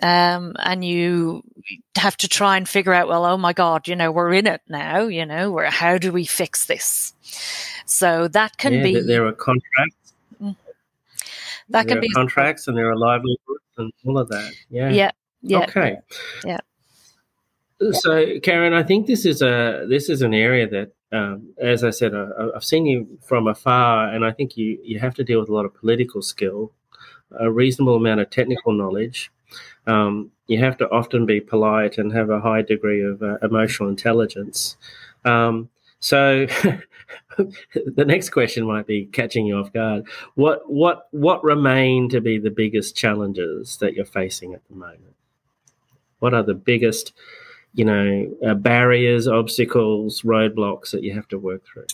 Um, 0.01 0.55
and 0.59 0.83
you 0.83 1.43
have 1.95 2.17
to 2.17 2.27
try 2.27 2.57
and 2.57 2.67
figure 2.67 2.93
out, 2.93 3.07
well, 3.07 3.25
oh 3.25 3.37
my 3.37 3.53
God, 3.53 3.87
you 3.87 3.95
know, 3.95 4.11
we're 4.11 4.33
in 4.33 4.47
it 4.47 4.61
now, 4.67 5.03
you 5.03 5.25
know, 5.25 5.51
where, 5.51 5.69
how 5.69 5.97
do 5.97 6.11
we 6.11 6.25
fix 6.25 6.65
this? 6.65 7.13
So 7.85 8.27
that 8.29 8.57
can 8.57 8.73
yeah, 8.73 8.83
be. 8.83 8.99
There 9.01 9.25
are 9.27 9.33
contracts. 9.33 10.13
Mm. 10.41 10.55
That 11.69 11.85
there 11.87 11.95
can 11.95 12.01
be 12.01 12.09
contracts 12.09 12.67
and 12.67 12.77
there 12.77 12.89
are 12.89 12.97
livelihoods 12.97 13.63
and 13.77 13.93
all 14.05 14.17
of 14.17 14.29
that. 14.29 14.51
Yeah. 14.69 14.89
Yeah. 14.89 15.11
Yeah. 15.41 15.59
Okay. 15.59 15.97
Yeah. 16.43 16.59
So, 17.91 18.39
Karyn, 18.39 18.73
I 18.73 18.83
think 18.83 19.07
this 19.07 19.25
is 19.25 19.41
a 19.41 19.85
this 19.89 20.09
is 20.09 20.21
an 20.21 20.33
area 20.33 20.67
that, 20.69 20.93
um, 21.11 21.53
as 21.57 21.83
I 21.83 21.89
said, 21.89 22.13
I, 22.15 22.27
have 22.53 22.63
seen 22.63 22.85
you 22.85 23.19
from 23.21 23.47
afar, 23.47 24.07
and 24.07 24.23
I 24.23 24.31
think 24.31 24.55
you 24.55 24.79
you 24.83 24.99
have 24.99 25.15
to 25.15 25.23
deal 25.23 25.39
with 25.39 25.49
a 25.49 25.53
lot 25.53 25.65
of 25.65 25.73
political 25.73 26.21
skill, 26.21 26.71
a 27.37 27.51
reasonable 27.51 27.95
amount 27.95 28.21
of 28.21 28.29
technical 28.29 28.73
knowledge. 28.73 29.31
Um, 29.85 30.31
you 30.47 30.59
have 30.59 30.77
to 30.77 30.89
often 30.89 31.25
be 31.25 31.41
polite 31.41 31.97
and 31.97 32.13
have 32.13 32.29
a 32.29 32.39
high 32.39 32.61
degree 32.61 33.03
of 33.03 33.21
uh, 33.21 33.37
emotional 33.41 33.89
intelligence. 33.89 34.77
Um, 35.25 35.69
so, 35.99 36.45
the 37.37 38.05
next 38.05 38.29
question 38.29 38.65
might 38.65 38.87
be 38.87 39.05
catching 39.05 39.45
you 39.45 39.57
off 39.57 39.73
guard. 39.73 40.05
What 40.35 40.71
what 40.71 41.07
what 41.11 41.43
remain 41.43 42.09
to 42.09 42.21
be 42.21 42.37
the 42.37 42.51
biggest 42.51 42.95
challenges 42.95 43.77
that 43.77 43.93
you're 43.93 44.05
facing 44.05 44.53
at 44.53 44.65
the 44.69 44.75
moment? 44.75 45.15
What 46.19 46.33
are 46.33 46.43
the 46.43 46.53
biggest 46.53 47.13
you 47.73 47.85
know, 47.85 48.31
uh, 48.45 48.53
barriers, 48.53 49.27
obstacles, 49.27 50.21
roadblocks 50.21 50.91
that 50.91 51.03
you 51.03 51.13
have 51.13 51.27
to 51.29 51.39
work 51.39 51.63
through? 51.65 51.87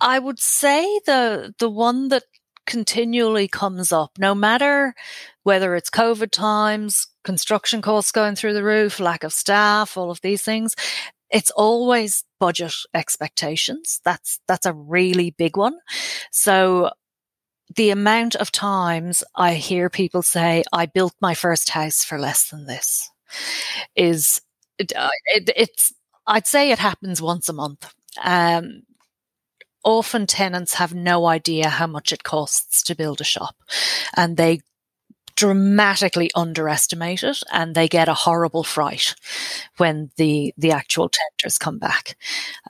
I 0.00 0.18
would 0.18 0.38
say 0.38 1.00
the 1.06 1.54
the 1.58 1.70
one 1.70 2.08
that 2.08 2.24
continually 2.66 3.48
comes 3.48 3.92
up, 3.92 4.12
no 4.18 4.34
matter 4.34 4.94
whether 5.42 5.74
it's 5.74 5.90
COVID 5.90 6.30
times, 6.30 7.08
construction 7.24 7.82
costs 7.82 8.12
going 8.12 8.36
through 8.36 8.54
the 8.54 8.64
roof, 8.64 9.00
lack 9.00 9.24
of 9.24 9.32
staff, 9.32 9.96
all 9.96 10.10
of 10.10 10.20
these 10.20 10.42
things, 10.42 10.74
it's 11.30 11.50
always 11.52 12.24
budget 12.38 12.74
expectations. 12.94 14.00
That's 14.04 14.40
that's 14.46 14.66
a 14.66 14.72
really 14.72 15.30
big 15.30 15.56
one. 15.56 15.78
So 16.30 16.90
the 17.74 17.90
amount 17.90 18.34
of 18.36 18.52
times 18.52 19.24
I 19.34 19.54
hear 19.54 19.88
people 19.88 20.22
say, 20.22 20.62
I 20.72 20.86
built 20.86 21.14
my 21.20 21.34
first 21.34 21.70
house 21.70 22.04
for 22.04 22.18
less 22.18 22.50
than 22.50 22.66
this 22.66 23.11
is 23.96 24.40
uh, 24.96 25.08
it, 25.26 25.50
it's 25.56 25.92
I'd 26.26 26.46
say 26.46 26.70
it 26.70 26.78
happens 26.78 27.22
once 27.22 27.48
a 27.48 27.52
month. 27.52 27.92
Um, 28.22 28.82
often 29.84 30.26
tenants 30.26 30.74
have 30.74 30.94
no 30.94 31.26
idea 31.26 31.68
how 31.68 31.86
much 31.86 32.12
it 32.12 32.22
costs 32.22 32.82
to 32.84 32.94
build 32.94 33.20
a 33.20 33.24
shop 33.24 33.56
and 34.16 34.36
they 34.36 34.60
dramatically 35.34 36.30
underestimate 36.34 37.22
it 37.22 37.42
and 37.52 37.74
they 37.74 37.88
get 37.88 38.08
a 38.08 38.14
horrible 38.14 38.64
fright 38.64 39.14
when 39.76 40.10
the 40.16 40.52
the 40.56 40.70
actual 40.70 41.08
tenders 41.08 41.58
come 41.58 41.78
back. 41.78 42.16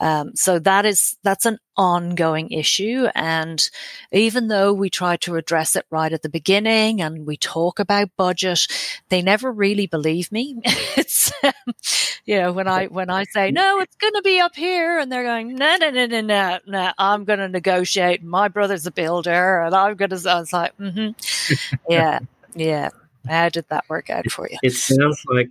Um, 0.01 0.35
so 0.35 0.59
that 0.61 0.87
is 0.87 1.17
that's 1.23 1.47
an 1.47 1.59
ongoing 1.77 2.51
issue 2.51 3.07
and 3.15 3.71
even 4.11 4.49
though 4.49 4.75
we 4.75 4.91
try 4.91 5.17
to 5.17 5.37
address 5.37 5.75
it 5.75 5.87
right 5.91 6.13
at 6.13 6.21
the 6.21 6.29
beginning 6.29 7.01
and 7.01 7.27
we 7.27 7.35
talk 7.35 7.79
about 7.79 8.11
budget 8.19 8.67
they 9.09 9.23
never 9.23 9.51
really 9.51 9.87
believe 9.87 10.31
me. 10.31 10.61
It's 10.95 11.33
you 12.27 12.39
know 12.39 12.53
when 12.53 12.69
i 12.69 12.87
when 12.87 13.11
i 13.11 13.25
say 13.25 13.51
no 13.51 13.81
it's 13.81 13.97
going 13.97 14.13
to 14.13 14.23
be 14.23 14.39
up 14.41 14.55
here 14.55 14.99
and 14.99 15.11
they're 15.11 15.25
going 15.25 15.55
no 15.55 15.77
no 15.77 15.91
no 15.91 16.07
no 16.07 16.21
no 16.21 16.59
no 16.67 16.93
i'm 16.99 17.25
going 17.25 17.39
to 17.39 17.49
negotiate. 17.49 18.23
My 18.23 18.49
brother's 18.49 18.87
a 18.87 18.91
builder 18.91 19.63
and 19.63 19.75
i'm 19.75 19.97
going 19.97 20.11
to 20.11 20.31
i 20.31 20.39
was 20.39 20.53
like 20.53 20.77
mm-hmm. 20.77 21.11
yeah 21.89 22.21
yeah. 22.55 22.91
How 23.29 23.49
did 23.49 23.69
that 23.69 23.89
work 23.89 24.11
out 24.11 24.31
for 24.31 24.49
you? 24.51 24.59
It 24.63 24.73
sounds 24.73 25.23
like 25.29 25.49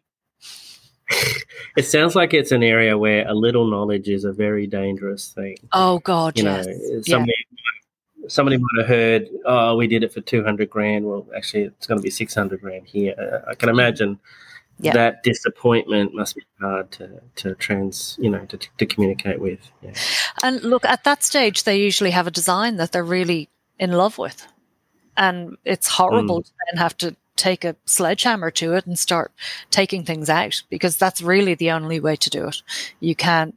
it 1.77 1.85
sounds 1.85 2.15
like 2.15 2.33
it's 2.33 2.51
an 2.51 2.63
area 2.63 2.97
where 2.97 3.27
a 3.27 3.33
little 3.33 3.69
knowledge 3.69 4.09
is 4.09 4.23
a 4.23 4.31
very 4.31 4.67
dangerous 4.67 5.29
thing. 5.29 5.57
Oh 5.71 5.99
God, 5.99 6.37
you 6.37 6.43
yes. 6.43 6.65
know, 6.65 7.01
somebody 7.03 7.33
yeah. 8.17 8.27
somebody 8.27 8.57
might 8.57 8.79
have 8.79 8.87
heard, 8.87 9.29
"Oh, 9.45 9.75
we 9.75 9.87
did 9.87 10.03
it 10.03 10.13
for 10.13 10.21
two 10.21 10.43
hundred 10.43 10.69
grand." 10.69 11.05
Well, 11.05 11.27
actually, 11.35 11.63
it's 11.63 11.87
going 11.87 11.99
to 11.99 12.03
be 12.03 12.09
six 12.09 12.35
hundred 12.35 12.61
grand 12.61 12.87
here. 12.87 13.15
Uh, 13.17 13.49
I 13.49 13.55
can 13.55 13.69
imagine 13.69 14.19
yeah. 14.79 14.93
that 14.93 15.23
disappointment 15.23 16.13
must 16.13 16.35
be 16.35 16.43
hard 16.59 16.91
to 16.91 17.21
to 17.37 17.55
trans, 17.55 18.17
you 18.19 18.29
know, 18.29 18.45
to, 18.45 18.57
to 18.77 18.85
communicate 18.85 19.39
with. 19.39 19.59
Yeah. 19.81 19.93
And 20.43 20.61
look, 20.63 20.85
at 20.85 21.03
that 21.03 21.23
stage, 21.23 21.63
they 21.63 21.79
usually 21.79 22.11
have 22.11 22.27
a 22.27 22.31
design 22.31 22.77
that 22.77 22.91
they're 22.91 23.03
really 23.03 23.49
in 23.79 23.91
love 23.91 24.17
with 24.17 24.45
and 25.21 25.55
it's 25.65 25.87
horrible 25.87 26.41
mm. 26.41 26.45
to 26.45 26.51
then 26.65 26.81
have 26.81 26.97
to 26.97 27.15
take 27.35 27.63
a 27.63 27.75
sledgehammer 27.85 28.49
to 28.49 28.73
it 28.73 28.87
and 28.87 28.97
start 28.97 29.31
taking 29.69 30.03
things 30.03 30.29
out 30.29 30.63
because 30.69 30.97
that's 30.97 31.21
really 31.21 31.53
the 31.53 31.69
only 31.69 31.99
way 31.99 32.15
to 32.15 32.29
do 32.29 32.47
it. 32.47 32.63
You 32.99 33.15
can't 33.15 33.55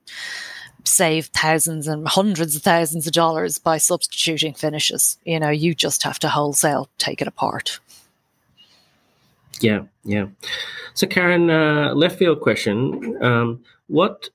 save 0.85 1.27
thousands 1.27 1.89
and 1.89 2.07
hundreds 2.07 2.55
of 2.55 2.63
thousands 2.63 3.07
of 3.07 3.15
dollars 3.15 3.59
by 3.59 3.79
substituting 3.79 4.53
finishes. 4.53 5.19
You 5.25 5.41
know, 5.41 5.49
you 5.49 5.75
just 5.75 6.03
have 6.03 6.19
to 6.19 6.29
wholesale 6.29 6.91
take 6.99 7.23
it 7.23 7.29
apart. 7.29 7.81
Yeah, 9.61 9.85
yeah. 10.05 10.27
So, 10.93 11.07
Karyn, 11.07 11.49
uh, 11.49 11.95
left 11.95 12.19
field 12.19 12.41
question: 12.41 13.17
um, 13.23 13.65
What 13.87 14.29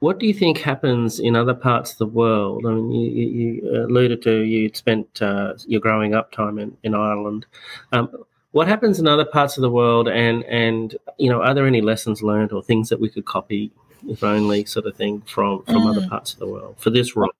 what 0.00 0.18
do 0.18 0.26
you 0.26 0.34
think 0.34 0.58
happens 0.58 1.20
in 1.20 1.36
other 1.36 1.54
parts 1.54 1.92
of 1.92 1.98
the 1.98 2.06
world? 2.06 2.64
I 2.66 2.70
mean, 2.70 2.90
you, 2.90 3.28
you 3.28 3.84
alluded 3.84 4.22
to 4.22 4.40
you 4.40 4.70
spent 4.74 5.22
uh, 5.22 5.54
your 5.66 5.80
growing 5.80 6.14
up 6.14 6.32
time 6.32 6.58
in, 6.58 6.76
in 6.82 6.94
Ireland. 6.94 7.46
Um, 7.92 8.10
what 8.52 8.66
happens 8.66 8.98
in 8.98 9.06
other 9.06 9.26
parts 9.26 9.56
of 9.56 9.62
the 9.62 9.70
world, 9.70 10.08
and 10.08 10.42
and 10.44 10.96
you 11.18 11.30
know, 11.30 11.42
are 11.42 11.54
there 11.54 11.66
any 11.66 11.82
lessons 11.82 12.22
learned 12.22 12.50
or 12.50 12.62
things 12.62 12.88
that 12.88 12.98
we 12.98 13.10
could 13.10 13.26
copy, 13.26 13.70
if 14.08 14.24
only, 14.24 14.64
sort 14.64 14.86
of 14.86 14.96
thing, 14.96 15.20
from 15.20 15.62
from 15.64 15.82
mm. 15.82 15.90
other 15.90 16.08
parts 16.08 16.32
of 16.32 16.38
the 16.40 16.48
world 16.48 16.76
for 16.78 16.90
this 16.90 17.14
role? 17.14 17.32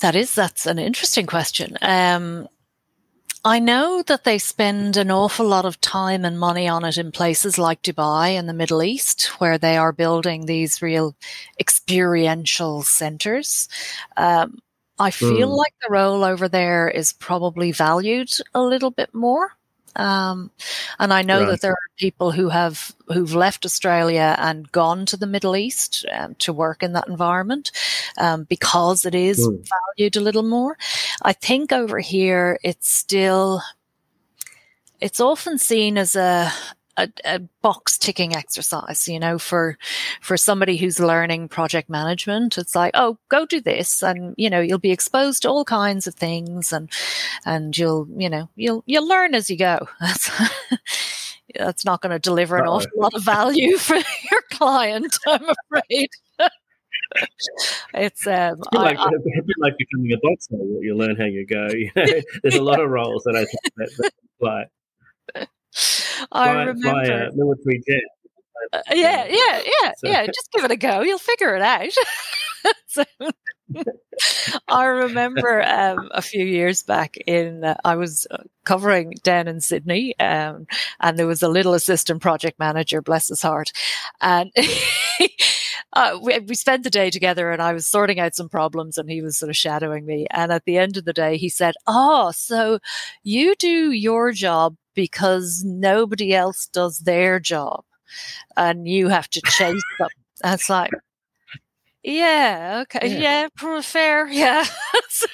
That 0.00 0.16
is 0.16 0.34
that's 0.34 0.66
an 0.66 0.78
interesting 0.78 1.26
question. 1.26 1.78
Um, 1.80 2.48
I 3.46 3.60
know 3.60 4.02
that 4.08 4.24
they 4.24 4.38
spend 4.38 4.96
an 4.96 5.08
awful 5.12 5.46
lot 5.46 5.66
of 5.66 5.80
time 5.80 6.24
and 6.24 6.36
money 6.36 6.66
on 6.66 6.84
it 6.84 6.98
in 6.98 7.12
places 7.12 7.58
like 7.58 7.80
Dubai 7.80 8.30
and 8.30 8.48
the 8.48 8.52
Middle 8.52 8.82
East, 8.82 9.26
where 9.38 9.56
they 9.56 9.76
are 9.76 9.92
building 9.92 10.46
these 10.46 10.82
real 10.82 11.14
experiential 11.60 12.82
centers. 12.82 13.68
Um, 14.16 14.58
I 14.98 15.12
feel 15.12 15.52
mm. 15.52 15.56
like 15.56 15.74
the 15.80 15.92
role 15.92 16.24
over 16.24 16.48
there 16.48 16.88
is 16.88 17.12
probably 17.12 17.70
valued 17.70 18.32
a 18.52 18.60
little 18.60 18.90
bit 18.90 19.14
more. 19.14 19.52
Um, 19.96 20.50
and 20.98 21.12
I 21.12 21.22
know 21.22 21.40
right. 21.40 21.50
that 21.50 21.60
there 21.62 21.72
are 21.72 21.96
people 21.96 22.30
who 22.30 22.50
have 22.50 22.94
who've 23.08 23.34
left 23.34 23.64
Australia 23.64 24.36
and 24.38 24.70
gone 24.70 25.06
to 25.06 25.16
the 25.16 25.26
Middle 25.26 25.56
East 25.56 26.04
um, 26.12 26.34
to 26.36 26.52
work 26.52 26.82
in 26.82 26.92
that 26.92 27.08
environment 27.08 27.72
um, 28.18 28.44
because 28.44 29.04
it 29.04 29.14
is 29.14 29.38
mm. 29.46 29.66
valued 29.96 30.16
a 30.16 30.20
little 30.20 30.42
more. 30.42 30.76
I 31.22 31.32
think 31.32 31.72
over 31.72 31.98
here 31.98 32.58
it's 32.62 32.90
still 32.90 33.62
it's 35.00 35.20
often 35.20 35.58
seen 35.58 35.98
as 35.98 36.16
a 36.16 36.52
a, 36.96 37.08
a, 37.24 37.40
box 37.62 37.98
ticking 37.98 38.34
exercise, 38.34 39.08
you 39.08 39.18
know, 39.18 39.38
for 39.38 39.76
for 40.20 40.36
somebody 40.36 40.76
who's 40.76 41.00
learning 41.00 41.48
project 41.48 41.90
management. 41.90 42.58
It's 42.58 42.74
like, 42.74 42.92
oh, 42.94 43.18
go 43.28 43.46
do 43.46 43.60
this, 43.60 44.02
and 44.02 44.34
you 44.36 44.50
know, 44.50 44.60
you'll 44.60 44.78
be 44.78 44.92
exposed 44.92 45.42
to 45.42 45.48
all 45.48 45.64
kinds 45.64 46.06
of 46.06 46.14
things, 46.14 46.72
and 46.72 46.90
and 47.44 47.76
you'll, 47.76 48.08
you 48.16 48.30
know, 48.30 48.48
you'll 48.56 48.82
you'll 48.86 49.08
learn 49.08 49.34
as 49.34 49.50
you 49.50 49.56
go. 49.56 49.88
That's 50.00 50.30
that's 51.54 51.84
not 51.84 52.02
going 52.02 52.10
to 52.10 52.18
deliver 52.18 52.56
an 52.56 52.66
awful 52.66 52.90
lot 52.96 53.14
of 53.14 53.24
value 53.24 53.76
for 53.78 53.94
your 53.94 54.42
client, 54.50 55.16
I'm 55.26 55.46
afraid. 55.48 56.08
it's 57.94 58.26
um, 58.26 58.60
I, 58.72 58.76
like, 58.76 58.98
I, 58.98 59.10
like 59.58 59.78
becoming 59.78 60.12
a 60.12 60.18
boxer. 60.22 60.56
You 60.80 60.94
learn 60.96 61.16
how 61.16 61.24
you 61.24 61.46
go. 61.46 61.68
You 61.68 61.90
know, 61.94 62.20
there's 62.42 62.56
a 62.56 62.62
lot 62.62 62.80
of 62.80 62.90
roles 62.90 63.22
that 63.24 63.36
I 63.36 63.44
think 63.44 63.74
that, 63.76 63.90
that 63.98 64.12
apply. 64.40 65.46
I 66.32 66.44
fly, 66.44 66.52
remember 66.52 66.82
fly 66.82 67.04
a 67.04 67.32
military 67.32 67.82
jet. 67.86 68.02
Uh, 68.72 68.80
yeah, 68.92 69.26
yeah, 69.28 69.62
yeah, 69.82 69.92
so. 69.96 70.08
yeah. 70.08 70.26
Just 70.26 70.50
give 70.52 70.64
it 70.64 70.70
a 70.70 70.76
go. 70.76 71.02
You'll 71.02 71.18
figure 71.18 71.54
it 71.54 71.62
out. 71.62 71.88
so, 72.86 73.04
I 74.68 74.84
remember 74.84 75.62
um, 75.62 76.08
a 76.12 76.22
few 76.22 76.44
years 76.44 76.82
back 76.82 77.16
in 77.26 77.64
uh, 77.64 77.76
I 77.84 77.96
was 77.96 78.26
uh, 78.30 78.38
covering 78.64 79.14
down 79.22 79.48
in 79.48 79.60
Sydney, 79.60 80.18
um, 80.18 80.66
and 81.00 81.18
there 81.18 81.26
was 81.26 81.42
a 81.42 81.48
little 81.48 81.74
assistant 81.74 82.22
project 82.22 82.58
manager, 82.58 83.02
bless 83.02 83.28
his 83.28 83.42
heart, 83.42 83.72
and. 84.20 84.50
Uh, 85.96 86.18
we, 86.20 86.38
we 86.40 86.54
spent 86.54 86.84
the 86.84 86.90
day 86.90 87.08
together 87.08 87.50
and 87.50 87.62
I 87.62 87.72
was 87.72 87.86
sorting 87.86 88.20
out 88.20 88.34
some 88.34 88.50
problems 88.50 88.98
and 88.98 89.10
he 89.10 89.22
was 89.22 89.38
sort 89.38 89.48
of 89.48 89.56
shadowing 89.56 90.04
me. 90.04 90.26
And 90.30 90.52
at 90.52 90.66
the 90.66 90.76
end 90.76 90.98
of 90.98 91.06
the 91.06 91.14
day, 91.14 91.38
he 91.38 91.48
said, 91.48 91.74
Oh, 91.86 92.32
so 92.32 92.80
you 93.22 93.54
do 93.54 93.92
your 93.92 94.30
job 94.32 94.76
because 94.94 95.64
nobody 95.64 96.34
else 96.34 96.66
does 96.66 96.98
their 96.98 97.40
job 97.40 97.82
and 98.58 98.86
you 98.86 99.08
have 99.08 99.30
to 99.30 99.40
chase 99.46 99.82
them. 99.98 100.08
That's 100.42 100.68
like, 100.68 100.90
yeah, 102.02 102.82
okay, 102.82 103.18
yeah, 103.18 103.48
yeah 103.64 103.80
fair, 103.80 104.28
yeah. 104.28 104.64
so, 105.08 105.26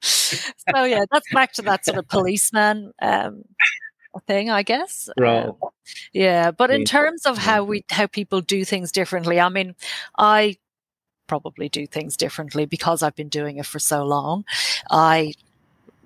so, 0.00 0.82
yeah, 0.82 1.04
that's 1.12 1.32
back 1.32 1.52
to 1.52 1.62
that 1.62 1.84
sort 1.84 1.98
of 1.98 2.08
policeman 2.08 2.90
um, 3.00 3.44
thing, 4.20 4.50
I 4.50 4.62
guess. 4.62 5.08
Right. 5.18 5.46
Um, 5.46 5.56
yeah, 6.12 6.50
but 6.50 6.70
in 6.70 6.84
terms 6.84 7.26
of 7.26 7.38
how 7.38 7.64
we 7.64 7.84
how 7.90 8.06
people 8.06 8.40
do 8.40 8.64
things 8.64 8.92
differently, 8.92 9.40
I 9.40 9.48
mean, 9.48 9.74
I 10.18 10.56
probably 11.26 11.68
do 11.68 11.86
things 11.86 12.16
differently 12.16 12.66
because 12.66 13.02
I've 13.02 13.16
been 13.16 13.28
doing 13.28 13.58
it 13.58 13.66
for 13.66 13.78
so 13.78 14.04
long. 14.04 14.44
I 14.90 15.34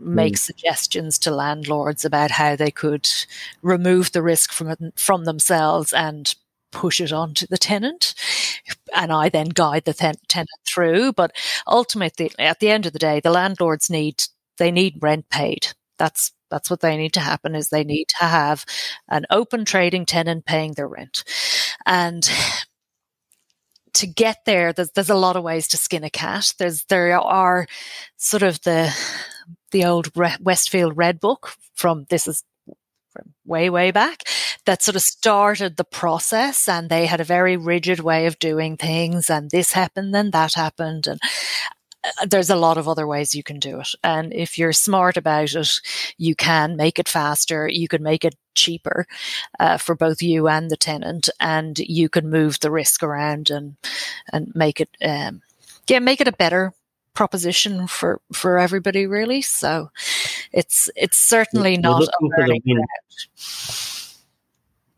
make 0.00 0.34
mm. 0.34 0.38
suggestions 0.38 1.18
to 1.18 1.30
landlords 1.30 2.04
about 2.04 2.30
how 2.30 2.56
they 2.56 2.70
could 2.70 3.08
remove 3.62 4.12
the 4.12 4.22
risk 4.22 4.52
from 4.52 4.74
from 4.96 5.24
themselves 5.24 5.92
and 5.92 6.34
push 6.70 7.00
it 7.00 7.12
on 7.12 7.34
to 7.34 7.46
the 7.46 7.58
tenant 7.58 8.14
and 8.94 9.10
I 9.10 9.28
then 9.28 9.48
guide 9.48 9.86
the 9.86 9.94
ten- 9.94 10.16
tenant 10.28 10.50
through 10.66 11.14
but 11.14 11.32
ultimately 11.66 12.30
at 12.38 12.60
the 12.60 12.70
end 12.70 12.86
of 12.86 12.92
the 12.92 12.98
day 12.98 13.20
the 13.20 13.30
landlords 13.30 13.88
need 13.88 14.24
they 14.58 14.70
need 14.70 14.98
rent 15.00 15.30
paid 15.30 15.68
that's 15.98 16.32
that's 16.50 16.70
what 16.70 16.80
they 16.80 16.96
need 16.96 17.12
to 17.14 17.20
happen 17.20 17.54
is 17.54 17.68
they 17.68 17.84
need 17.84 18.08
to 18.08 18.24
have 18.24 18.64
an 19.08 19.26
open 19.30 19.64
trading 19.64 20.06
tenant 20.06 20.44
paying 20.44 20.72
their 20.72 20.88
rent. 20.88 21.24
And 21.86 22.28
to 23.94 24.06
get 24.06 24.44
there 24.44 24.72
there's, 24.72 24.90
there's 24.92 25.10
a 25.10 25.14
lot 25.14 25.36
of 25.36 25.42
ways 25.42 25.68
to 25.68 25.76
skin 25.76 26.04
a 26.04 26.10
cat. 26.10 26.54
There's 26.58 26.84
there 26.84 27.18
are 27.18 27.66
sort 28.16 28.42
of 28.42 28.60
the 28.62 28.94
the 29.70 29.84
old 29.84 30.10
Westfield 30.40 30.96
Red 30.96 31.20
Book 31.20 31.52
from 31.74 32.06
this 32.10 32.26
is 32.26 32.44
from 33.10 33.34
way 33.44 33.70
way 33.70 33.90
back 33.90 34.22
that 34.66 34.82
sort 34.82 34.96
of 34.96 35.02
started 35.02 35.76
the 35.76 35.84
process 35.84 36.68
and 36.68 36.90
they 36.90 37.06
had 37.06 37.20
a 37.20 37.24
very 37.24 37.56
rigid 37.56 38.00
way 38.00 38.26
of 38.26 38.38
doing 38.38 38.76
things 38.76 39.30
and 39.30 39.50
this 39.50 39.72
happened 39.72 40.14
and 40.14 40.32
that 40.32 40.54
happened 40.54 41.06
and 41.06 41.18
there's 42.26 42.50
a 42.50 42.56
lot 42.56 42.78
of 42.78 42.88
other 42.88 43.06
ways 43.06 43.34
you 43.34 43.42
can 43.42 43.58
do 43.58 43.80
it. 43.80 43.88
And 44.02 44.32
if 44.32 44.58
you're 44.58 44.72
smart 44.72 45.16
about 45.16 45.54
it 45.54 45.80
you 46.16 46.34
can 46.34 46.76
make 46.76 46.98
it 46.98 47.08
faster 47.08 47.68
you 47.68 47.88
can 47.88 48.02
make 48.02 48.24
it 48.24 48.34
cheaper 48.54 49.06
uh, 49.60 49.76
for 49.76 49.94
both 49.94 50.22
you 50.22 50.48
and 50.48 50.70
the 50.70 50.76
tenant 50.76 51.28
and 51.38 51.78
you 51.78 52.08
can 52.08 52.28
move 52.28 52.60
the 52.60 52.70
risk 52.70 53.02
around 53.02 53.50
and 53.50 53.76
and 54.32 54.52
make 54.54 54.80
it 54.80 54.90
um, 55.04 55.42
yeah 55.88 55.98
make 55.98 56.20
it 56.20 56.28
a 56.28 56.32
better 56.32 56.72
proposition 57.18 57.88
for 57.88 58.20
for 58.32 58.58
everybody 58.58 59.04
really. 59.04 59.42
So 59.42 59.90
it's 60.52 60.88
it's 60.94 61.18
certainly 61.18 61.74
We're 61.74 61.80
not 61.80 62.02
a 62.02 62.10
learning 62.20 62.62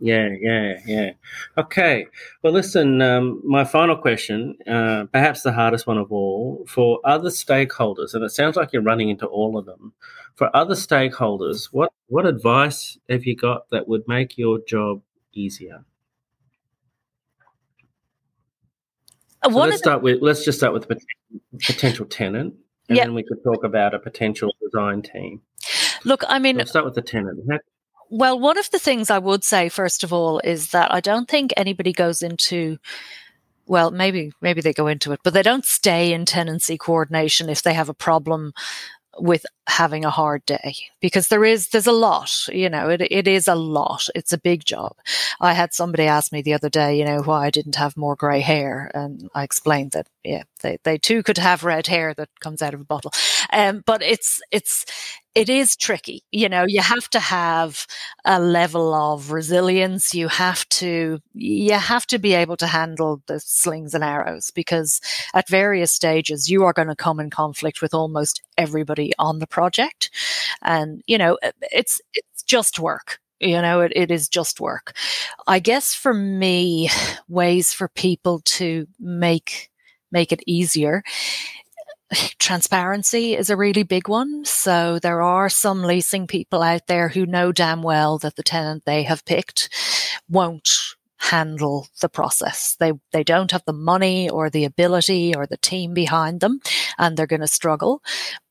yeah 0.00 0.28
yeah 0.40 0.78
yeah 0.86 1.10
okay 1.58 2.06
well 2.42 2.52
listen 2.52 3.00
um, 3.02 3.40
my 3.44 3.64
final 3.64 3.96
question 3.96 4.56
uh, 4.66 5.04
perhaps 5.12 5.42
the 5.42 5.52
hardest 5.52 5.86
one 5.86 5.98
of 5.98 6.10
all 6.10 6.64
for 6.66 7.00
other 7.04 7.28
stakeholders 7.28 8.14
and 8.14 8.24
it 8.24 8.30
sounds 8.30 8.56
like 8.56 8.72
you're 8.72 8.82
running 8.82 9.10
into 9.10 9.26
all 9.26 9.58
of 9.58 9.66
them 9.66 9.92
for 10.34 10.54
other 10.56 10.74
stakeholders 10.74 11.68
what 11.72 11.92
what 12.08 12.26
advice 12.26 12.98
have 13.08 13.24
you 13.24 13.36
got 13.36 13.68
that 13.70 13.86
would 13.86 14.02
make 14.08 14.38
your 14.38 14.58
job 14.66 15.02
easier 15.32 15.84
so 19.44 19.50
let's 19.50 19.78
start 19.78 20.02
with 20.02 20.18
let's 20.20 20.44
just 20.44 20.58
start 20.58 20.72
with 20.74 20.86
potential 21.66 22.06
tenant, 22.06 22.54
and 22.88 22.96
yep. 22.96 23.06
then 23.06 23.14
we 23.14 23.22
could 23.22 23.42
talk 23.42 23.64
about 23.64 23.94
a 23.94 23.98
potential 23.98 24.54
design 24.62 25.02
team. 25.02 25.40
Look, 26.04 26.24
I 26.28 26.38
mean, 26.38 26.56
let's 26.56 26.70
start 26.70 26.84
with 26.84 26.94
the 26.94 27.02
tenant. 27.02 27.40
Well, 28.10 28.38
one 28.40 28.58
of 28.58 28.70
the 28.70 28.80
things 28.80 29.08
I 29.08 29.18
would 29.18 29.44
say, 29.44 29.68
first 29.68 30.02
of 30.02 30.12
all, 30.12 30.40
is 30.40 30.72
that 30.72 30.92
I 30.92 31.00
don't 31.00 31.28
think 31.28 31.52
anybody 31.56 31.92
goes 31.92 32.22
into 32.22 32.78
well, 33.66 33.92
maybe 33.92 34.32
maybe 34.40 34.60
they 34.60 34.72
go 34.72 34.88
into 34.88 35.12
it, 35.12 35.20
but 35.22 35.32
they 35.32 35.42
don't 35.42 35.64
stay 35.64 36.12
in 36.12 36.24
tenancy 36.24 36.76
coordination 36.76 37.48
if 37.48 37.62
they 37.62 37.72
have 37.72 37.88
a 37.88 37.94
problem 37.94 38.52
with 39.18 39.44
having 39.68 40.04
a 40.04 40.10
hard 40.10 40.44
day 40.44 40.74
because 41.00 41.28
there 41.28 41.44
is 41.44 41.68
there's 41.68 41.86
a 41.86 41.92
lot 41.92 42.30
you 42.52 42.68
know 42.68 42.88
it, 42.88 43.00
it 43.00 43.28
is 43.28 43.46
a 43.48 43.54
lot. 43.54 44.06
It's 44.14 44.32
a 44.32 44.38
big 44.38 44.64
job. 44.64 44.96
I 45.40 45.52
had 45.52 45.72
somebody 45.72 46.04
ask 46.04 46.32
me 46.32 46.42
the 46.42 46.54
other 46.54 46.68
day 46.68 46.98
you 46.98 47.04
know 47.04 47.20
why 47.22 47.46
i 47.46 47.50
didn't 47.50 47.76
have 47.76 47.96
more 47.96 48.16
gray 48.16 48.40
hair 48.40 48.90
and 48.94 49.28
i 49.34 49.42
explained 49.44 49.92
that 49.92 50.08
yeah 50.24 50.42
they, 50.62 50.78
they 50.84 50.98
too 50.98 51.22
could 51.22 51.38
have 51.38 51.64
red 51.64 51.86
hair 51.86 52.14
that 52.14 52.28
comes 52.40 52.62
out 52.62 52.74
of 52.74 52.80
a 52.80 52.84
bottle 52.84 53.12
um, 53.52 53.82
but 53.86 54.02
it's 54.02 54.40
it's 54.50 54.84
it 55.34 55.48
is 55.48 55.76
tricky. 55.76 56.24
You 56.32 56.48
know, 56.48 56.64
you 56.66 56.80
have 56.80 57.08
to 57.10 57.20
have 57.20 57.86
a 58.24 58.40
level 58.40 58.92
of 58.92 59.30
resilience. 59.30 60.12
You 60.12 60.28
have 60.28 60.68
to, 60.70 61.20
you 61.34 61.72
have 61.72 62.06
to 62.08 62.18
be 62.18 62.34
able 62.34 62.56
to 62.56 62.66
handle 62.66 63.22
the 63.26 63.38
slings 63.38 63.94
and 63.94 64.02
arrows 64.02 64.50
because 64.50 65.00
at 65.32 65.48
various 65.48 65.92
stages 65.92 66.50
you 66.50 66.64
are 66.64 66.72
going 66.72 66.88
to 66.88 66.96
come 66.96 67.20
in 67.20 67.30
conflict 67.30 67.80
with 67.80 67.94
almost 67.94 68.42
everybody 68.58 69.12
on 69.18 69.38
the 69.38 69.46
project. 69.46 70.10
And, 70.62 71.02
you 71.06 71.18
know, 71.18 71.38
it's, 71.70 72.00
it's 72.12 72.42
just 72.42 72.78
work. 72.78 73.18
You 73.38 73.62
know, 73.62 73.80
it, 73.80 73.92
it 73.96 74.10
is 74.10 74.28
just 74.28 74.60
work. 74.60 74.94
I 75.46 75.60
guess 75.60 75.94
for 75.94 76.12
me, 76.12 76.90
ways 77.28 77.72
for 77.72 77.88
people 77.88 78.40
to 78.44 78.86
make, 78.98 79.69
make 80.12 80.32
it 80.32 80.42
easier 80.46 81.02
transparency 82.38 83.36
is 83.36 83.50
a 83.50 83.56
really 83.56 83.82
big 83.82 84.08
one. 84.08 84.44
So 84.44 84.98
there 84.98 85.22
are 85.22 85.48
some 85.48 85.82
leasing 85.82 86.26
people 86.26 86.62
out 86.62 86.86
there 86.86 87.08
who 87.08 87.26
know 87.26 87.52
damn 87.52 87.82
well 87.82 88.18
that 88.18 88.36
the 88.36 88.42
tenant 88.42 88.84
they 88.84 89.04
have 89.04 89.24
picked 89.24 89.68
won't 90.28 90.68
handle 91.18 91.86
the 92.00 92.08
process. 92.08 92.76
They 92.80 92.92
they 93.12 93.22
don't 93.22 93.52
have 93.52 93.64
the 93.66 93.72
money 93.72 94.28
or 94.28 94.50
the 94.50 94.64
ability 94.64 95.34
or 95.36 95.46
the 95.46 95.58
team 95.58 95.94
behind 95.94 96.40
them 96.40 96.60
and 96.98 97.16
they're 97.16 97.26
going 97.26 97.40
to 97.42 97.46
struggle. 97.46 98.02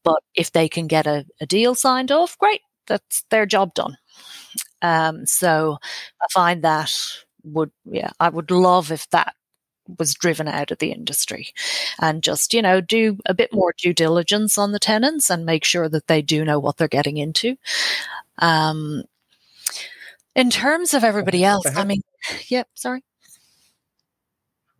But 0.03 0.21
if 0.35 0.51
they 0.51 0.69
can 0.69 0.87
get 0.87 1.07
a, 1.07 1.25
a 1.41 1.45
deal 1.45 1.75
signed 1.75 2.11
off, 2.11 2.37
great. 2.37 2.61
That's 2.87 3.23
their 3.29 3.45
job 3.45 3.73
done. 3.73 3.97
Um, 4.81 5.25
so 5.25 5.77
I 6.21 6.25
find 6.31 6.63
that 6.63 6.93
would 7.43 7.71
yeah, 7.85 8.11
I 8.19 8.29
would 8.29 8.51
love 8.51 8.91
if 8.91 9.09
that 9.09 9.33
was 9.97 10.13
driven 10.13 10.47
out 10.47 10.71
of 10.71 10.77
the 10.79 10.91
industry 10.91 11.47
and 11.99 12.21
just, 12.23 12.53
you 12.53 12.61
know, 12.61 12.81
do 12.81 13.17
a 13.25 13.33
bit 13.33 13.53
more 13.53 13.73
due 13.77 13.93
diligence 13.93 14.57
on 14.57 14.71
the 14.71 14.79
tenants 14.79 15.29
and 15.29 15.45
make 15.45 15.63
sure 15.63 15.89
that 15.89 16.07
they 16.07 16.21
do 16.21 16.45
know 16.45 16.59
what 16.59 16.77
they're 16.77 16.87
getting 16.87 17.17
into. 17.17 17.57
Um, 18.37 19.03
in 20.35 20.49
terms 20.49 20.93
of 20.93 21.03
everybody 21.03 21.43
else, 21.43 21.65
I 21.75 21.83
mean, 21.83 22.01
yeah, 22.47 22.63
sorry. 22.73 23.03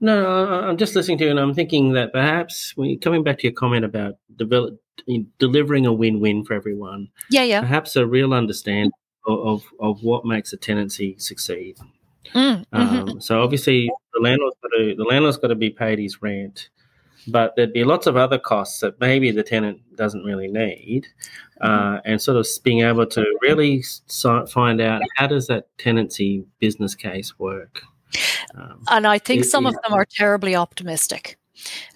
No, 0.02 0.48
I'm 0.48 0.78
just 0.78 0.96
listening 0.96 1.18
to 1.18 1.26
you, 1.26 1.30
and 1.30 1.40
I'm 1.40 1.54
thinking 1.54 1.92
that 1.94 2.14
perhaps 2.14 2.74
coming 3.02 3.24
back 3.24 3.40
to 3.40 3.48
your 3.48 3.54
comment 3.54 3.84
about 3.84 4.16
develop, 4.34 4.80
delivering 5.40 5.86
a 5.86 5.92
win-win 5.92 6.46
for 6.46 6.54
everyone. 6.54 7.10
Yeah, 7.30 7.44
yeah. 7.44 7.60
Perhaps 7.60 7.98
a 7.98 8.06
real 8.06 8.34
understanding 8.34 8.92
of, 9.28 9.66
of 9.80 10.02
what 10.02 10.26
makes 10.26 10.54
a 10.54 10.58
tenancy 10.58 11.18
succeed. 11.18 11.78
Mm, 12.34 12.66
mm-hmm. 12.66 13.10
um, 13.10 13.22
so 13.22 13.42
obviously 13.42 13.90
the 14.14 14.22
landlord's 14.22 14.56
got 14.62 14.70
to 14.78 14.96
the 14.96 15.04
landlord's 15.04 15.38
got 15.38 15.48
to 15.48 15.56
be 15.56 15.70
paid 15.70 16.00
his 16.00 16.22
rent. 16.22 16.70
but 17.28 17.56
there'd 17.56 17.74
be 17.74 17.84
lots 17.84 18.08
of 18.08 18.16
other 18.18 18.40
costs 18.40 18.80
that 18.80 19.00
maybe 19.00 19.32
the 19.32 19.44
tenant 19.44 19.80
doesn't 19.96 20.24
really 20.24 20.48
need, 20.48 21.08
mm-hmm. 21.62 21.96
uh, 21.96 22.00
and 22.06 22.22
sort 22.22 22.38
of 22.38 22.48
being 22.64 22.82
able 22.82 23.06
to 23.06 23.26
really 23.42 23.82
so- 23.82 24.46
find 24.46 24.82
out 24.82 25.02
how 25.16 25.28
does 25.28 25.48
that 25.48 25.68
tenancy 25.78 26.46
business 26.60 26.96
case 26.96 27.38
work. 27.40 27.84
Um, 28.56 28.84
and 28.90 29.06
I 29.06 29.20
think 29.20 29.42
it, 29.42 29.46
some 29.46 29.66
it, 29.66 29.70
of 29.70 29.82
them 29.84 29.94
are 29.94 30.06
terribly 30.06 30.56
optimistic. 30.56 31.38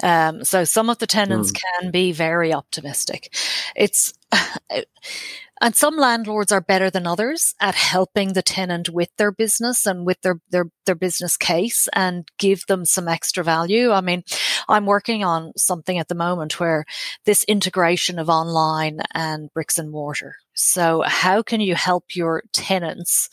Um, 0.01 0.43
so 0.43 0.63
some 0.63 0.89
of 0.89 0.97
the 0.99 1.07
tenants 1.07 1.51
mm. 1.51 1.61
can 1.61 1.91
be 1.91 2.11
very 2.11 2.53
optimistic. 2.53 3.33
It's 3.75 4.13
and 5.63 5.77
some 5.77 5.95
landlords 5.95 6.51
are 6.51 6.59
better 6.59 6.89
than 6.89 7.07
others 7.07 7.55
at 7.61 7.73
helping 7.73 8.33
the 8.33 8.41
tenant 8.41 8.89
with 8.89 9.07
their 9.17 9.31
business 9.31 9.85
and 9.85 10.05
with 10.05 10.19
their, 10.19 10.41
their, 10.49 10.65
their 10.85 10.93
business 10.93 11.37
case 11.37 11.87
and 11.93 12.27
give 12.37 12.65
them 12.67 12.83
some 12.83 13.07
extra 13.07 13.45
value. 13.45 13.91
I 13.91 14.01
mean, 14.01 14.23
I'm 14.67 14.85
working 14.85 15.23
on 15.23 15.53
something 15.55 15.97
at 15.97 16.09
the 16.09 16.15
moment 16.15 16.59
where 16.59 16.83
this 17.23 17.45
integration 17.45 18.19
of 18.19 18.27
online 18.27 18.99
and 19.13 19.53
bricks 19.53 19.79
and 19.79 19.89
mortar. 19.89 20.35
So 20.53 21.01
how 21.05 21.41
can 21.41 21.61
you 21.61 21.75
help 21.75 22.13
your 22.13 22.43
tenants 22.51 23.29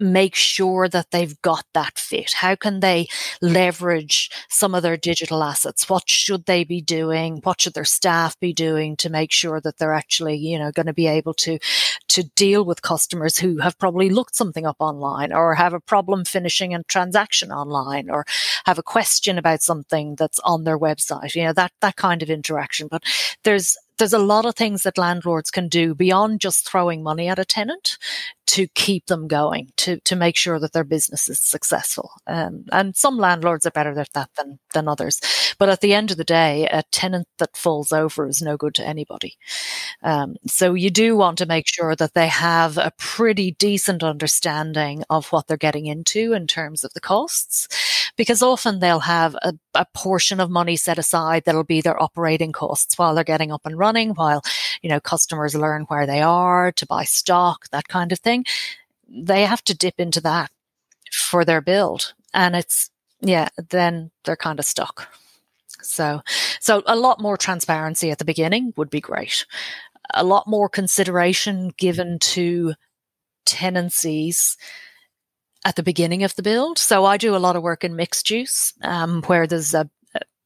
make 0.00 0.34
sure 0.34 0.88
that 0.88 1.10
they've 1.10 1.40
got 1.42 1.64
that 1.74 1.98
fit? 1.98 2.32
How 2.34 2.54
can 2.54 2.80
they 2.80 3.08
leverage 3.40 4.30
some 4.48 4.74
of 4.74 4.82
their 4.82 4.96
digital 4.96 5.42
assets? 5.42 5.88
What 5.88 6.08
should 6.08 6.46
they 6.46 6.64
be 6.64 6.80
doing? 6.80 7.40
What 7.42 7.60
should 7.60 7.74
their 7.74 7.84
staff 7.84 8.38
be 8.40 8.52
doing 8.52 8.96
to 8.96 9.10
make 9.10 9.32
sure 9.32 9.60
that 9.60 9.78
they're 9.78 9.92
actually, 9.92 10.36
you 10.36 10.58
know, 10.58 10.70
going 10.70 10.86
to 10.86 10.92
be 10.92 11.06
able 11.06 11.34
to, 11.34 11.58
to 12.08 12.22
deal 12.34 12.64
with 12.64 12.82
customers 12.82 13.38
who 13.38 13.58
have 13.58 13.78
probably 13.78 14.10
looked 14.10 14.36
something 14.36 14.66
up 14.66 14.76
online 14.78 15.32
or 15.32 15.54
have 15.54 15.74
a 15.74 15.80
problem 15.80 16.24
finishing 16.24 16.74
a 16.74 16.82
transaction 16.84 17.50
online 17.52 18.10
or 18.10 18.24
have 18.66 18.78
a 18.78 18.82
question 18.82 19.38
about 19.38 19.62
something 19.62 20.14
that's 20.16 20.38
on 20.40 20.64
their 20.64 20.78
website, 20.78 21.34
you 21.34 21.44
know, 21.44 21.52
that, 21.52 21.72
that 21.80 21.96
kind 21.96 22.22
of 22.22 22.30
interaction. 22.30 22.88
But 22.88 23.02
there's, 23.44 23.76
there's 23.98 24.12
a 24.12 24.18
lot 24.18 24.46
of 24.46 24.54
things 24.54 24.82
that 24.82 24.98
landlords 24.98 25.50
can 25.50 25.68
do 25.68 25.94
beyond 25.94 26.40
just 26.40 26.68
throwing 26.68 27.02
money 27.02 27.28
at 27.28 27.38
a 27.38 27.44
tenant 27.44 27.98
to 28.46 28.66
keep 28.68 29.06
them 29.06 29.28
going, 29.28 29.70
to 29.76 30.00
to 30.00 30.16
make 30.16 30.34
sure 30.36 30.58
that 30.58 30.72
their 30.72 30.84
business 30.84 31.28
is 31.28 31.38
successful. 31.38 32.12
Um, 32.26 32.64
and 32.72 32.96
some 32.96 33.18
landlords 33.18 33.66
are 33.66 33.70
better 33.70 33.98
at 33.98 34.12
that 34.14 34.30
than 34.36 34.58
than 34.72 34.88
others. 34.88 35.20
But 35.58 35.68
at 35.68 35.80
the 35.82 35.92
end 35.92 36.10
of 36.10 36.16
the 36.16 36.24
day, 36.24 36.66
a 36.66 36.82
tenant 36.90 37.28
that 37.38 37.56
falls 37.56 37.92
over 37.92 38.26
is 38.26 38.40
no 38.40 38.56
good 38.56 38.74
to 38.76 38.86
anybody. 38.86 39.36
Um, 40.02 40.36
so 40.46 40.74
you 40.74 40.90
do 40.90 41.16
want 41.16 41.38
to 41.38 41.46
make 41.46 41.66
sure 41.66 41.94
that 41.96 42.14
they 42.14 42.28
have 42.28 42.78
a 42.78 42.92
pretty 42.98 43.52
decent 43.52 44.02
understanding 44.02 45.04
of 45.10 45.28
what 45.28 45.46
they're 45.46 45.56
getting 45.56 45.86
into 45.86 46.32
in 46.32 46.46
terms 46.46 46.84
of 46.84 46.94
the 46.94 47.00
costs, 47.00 47.68
because 48.18 48.42
often 48.42 48.80
they'll 48.80 49.00
have 49.00 49.34
a, 49.36 49.54
a 49.72 49.86
portion 49.94 50.40
of 50.40 50.50
money 50.50 50.76
set 50.76 50.98
aside 50.98 51.44
that'll 51.46 51.64
be 51.64 51.80
their 51.80 52.00
operating 52.02 52.52
costs 52.52 52.98
while 52.98 53.14
they're 53.14 53.24
getting 53.24 53.50
up 53.50 53.62
and 53.64 53.78
running, 53.78 54.10
while 54.10 54.42
you 54.82 54.90
know 54.90 55.00
customers 55.00 55.54
learn 55.54 55.84
where 55.84 56.06
they 56.06 56.20
are 56.20 56.70
to 56.72 56.84
buy 56.86 57.04
stock, 57.04 57.70
that 57.70 57.88
kind 57.88 58.12
of 58.12 58.18
thing 58.18 58.44
they 59.08 59.44
have 59.44 59.62
to 59.64 59.76
dip 59.76 59.94
into 59.98 60.20
that 60.20 60.50
for 61.12 61.44
their 61.44 61.60
build. 61.60 62.14
And 62.34 62.54
it's, 62.54 62.90
yeah, 63.20 63.48
then 63.70 64.10
they're 64.24 64.36
kind 64.36 64.58
of 64.58 64.64
stuck. 64.64 65.08
So, 65.82 66.20
so 66.60 66.82
a 66.86 66.96
lot 66.96 67.20
more 67.20 67.36
transparency 67.36 68.10
at 68.10 68.18
the 68.18 68.24
beginning 68.24 68.74
would 68.76 68.90
be 68.90 69.00
great. 69.00 69.46
A 70.14 70.24
lot 70.24 70.46
more 70.46 70.68
consideration 70.68 71.72
given 71.76 72.18
to 72.20 72.74
tenancies 73.46 74.56
at 75.64 75.76
the 75.76 75.82
beginning 75.82 76.24
of 76.24 76.34
the 76.36 76.42
build. 76.42 76.78
So 76.78 77.04
I 77.04 77.16
do 77.16 77.34
a 77.34 77.38
lot 77.38 77.56
of 77.56 77.62
work 77.62 77.84
in 77.84 77.96
mixed 77.96 78.30
use, 78.30 78.72
um, 78.82 79.22
where 79.22 79.46
there's 79.46 79.74
a, 79.74 79.88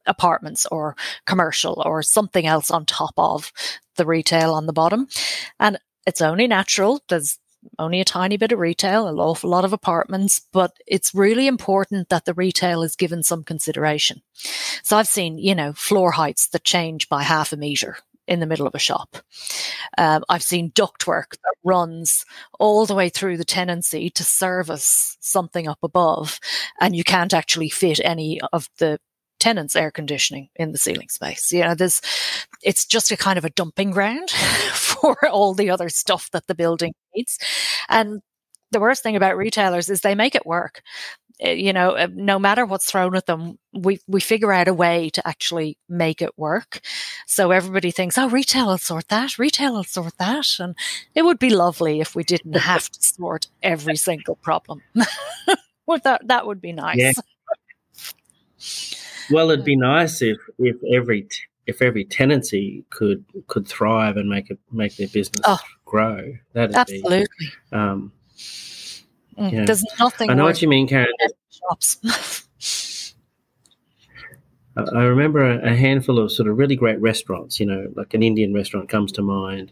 apartments 0.05 0.65
or 0.65 0.95
commercial 1.25 1.81
or 1.85 2.03
something 2.03 2.45
else 2.45 2.69
on 2.69 2.85
top 2.85 3.13
of 3.17 3.51
the 3.95 4.05
retail 4.05 4.53
on 4.53 4.65
the 4.65 4.73
bottom. 4.73 5.07
And 5.59 5.79
it's 6.05 6.21
only 6.21 6.47
natural. 6.47 7.01
There's 7.07 7.39
only 7.79 8.01
a 8.01 8.05
tiny 8.05 8.35
bit 8.35 8.51
of 8.51 8.59
retail, 8.59 9.07
an 9.07 9.17
awful 9.17 9.49
lot 9.49 9.63
of 9.63 9.71
apartments, 9.71 10.41
but 10.51 10.73
it's 10.85 11.15
really 11.15 11.47
important 11.47 12.09
that 12.09 12.25
the 12.25 12.33
retail 12.33 12.83
is 12.83 12.97
given 12.97 13.23
some 13.23 13.43
consideration. 13.43 14.21
So 14.83 14.97
I've 14.97 15.07
seen, 15.07 15.37
you 15.37 15.55
know, 15.55 15.71
floor 15.71 16.11
heights 16.11 16.49
that 16.49 16.65
change 16.65 17.07
by 17.07 17.23
half 17.23 17.53
a 17.53 17.57
meter 17.57 17.97
in 18.27 18.39
the 18.39 18.45
middle 18.45 18.67
of 18.67 18.75
a 18.75 18.79
shop. 18.79 19.17
Um, 19.97 20.23
I've 20.29 20.43
seen 20.43 20.71
ductwork 20.71 21.31
that 21.31 21.55
runs 21.63 22.25
all 22.59 22.85
the 22.85 22.95
way 22.95 23.09
through 23.09 23.37
the 23.37 23.45
tenancy 23.45 24.09
to 24.11 24.23
service 24.23 25.17
something 25.19 25.67
up 25.67 25.79
above, 25.83 26.39
and 26.79 26.95
you 26.95 27.03
can't 27.03 27.33
actually 27.33 27.69
fit 27.69 27.99
any 28.03 28.39
of 28.53 28.69
the 28.77 28.99
tenants 29.39 29.75
air 29.75 29.91
conditioning 29.91 30.49
in 30.55 30.71
the 30.71 30.77
ceiling 30.77 31.09
space. 31.09 31.51
You 31.51 31.63
know, 31.63 31.75
there's, 31.75 32.01
it's 32.63 32.85
just 32.85 33.11
a 33.11 33.17
kind 33.17 33.37
of 33.37 33.43
a 33.43 33.49
dumping 33.49 33.91
ground 33.91 34.29
for 34.73 35.17
all 35.27 35.53
the 35.53 35.69
other 35.69 35.89
stuff 35.89 36.31
that 36.31 36.47
the 36.47 36.55
building 36.55 36.93
needs. 37.13 37.37
And 37.89 38.21
the 38.71 38.79
worst 38.79 39.03
thing 39.03 39.15
about 39.15 39.37
retailers 39.37 39.89
is 39.89 40.01
they 40.01 40.15
make 40.15 40.35
it 40.35 40.45
work. 40.45 40.81
Eh, 41.43 41.51
you 41.51 41.73
know, 41.73 41.91
eh, 41.91 42.07
no 42.11 42.39
matter 42.39 42.65
what's 42.65 42.89
thrown 42.89 43.15
at 43.15 43.25
them, 43.25 43.59
we 43.73 43.99
we 44.07 44.21
figure 44.21 44.53
out 44.53 44.69
a 44.69 44.73
way 44.73 45.09
to 45.09 45.27
actually 45.27 45.77
make 45.89 46.21
it 46.21 46.31
work. 46.37 46.79
So 47.27 47.51
everybody 47.51 47.91
thinks, 47.91 48.17
"Oh, 48.17 48.29
retail 48.29 48.67
will 48.67 48.77
sort 48.77 49.09
that. 49.09 49.37
Retail 49.37 49.73
will 49.73 49.83
sort 49.83 50.17
that," 50.17 50.47
and 50.59 50.75
it 51.13 51.23
would 51.23 51.39
be 51.39 51.49
lovely 51.49 51.99
if 51.99 52.15
we 52.15 52.23
didn't 52.23 52.55
have 52.55 52.89
to 52.89 53.03
sort 53.03 53.47
every 53.61 53.97
single 53.97 54.37
problem. 54.37 54.81
well, 55.85 55.99
that 56.03 56.27
that 56.27 56.47
would 56.47 56.61
be 56.61 56.71
nice. 56.71 56.97
Yeah. 56.97 57.11
Well, 59.29 59.51
it'd 59.51 59.65
be 59.65 59.75
nice 59.75 60.21
if 60.21 60.37
if 60.57 60.77
every 60.93 61.27
if 61.67 61.81
every 61.81 62.05
tenancy 62.05 62.85
could 62.89 63.25
could 63.47 63.67
thrive 63.67 64.15
and 64.15 64.29
make 64.29 64.49
it 64.49 64.59
make 64.71 64.95
their 64.95 65.09
business 65.09 65.41
oh, 65.45 65.59
grow. 65.83 66.37
That 66.53 66.73
absolutely. 66.73 67.27
Be, 67.39 67.77
um, 67.77 68.13
mm, 69.37 69.65
There's 69.65 69.83
nothing. 69.99 70.29
I 70.29 70.33
know 70.33 70.45
what 70.45 70.61
you 70.61 70.67
mean, 70.67 70.87
Karyn. 70.87 71.07
Shops. 71.49 73.13
I 74.75 75.03
remember 75.03 75.51
a 75.59 75.75
handful 75.75 76.17
of 76.17 76.31
sort 76.31 76.49
of 76.49 76.57
really 76.57 76.75
great 76.75 76.99
restaurants. 76.99 77.59
You 77.59 77.67
know, 77.67 77.87
like 77.95 78.13
an 78.13 78.23
Indian 78.23 78.53
restaurant 78.53 78.89
comes 78.89 79.11
to 79.13 79.21
mind. 79.21 79.71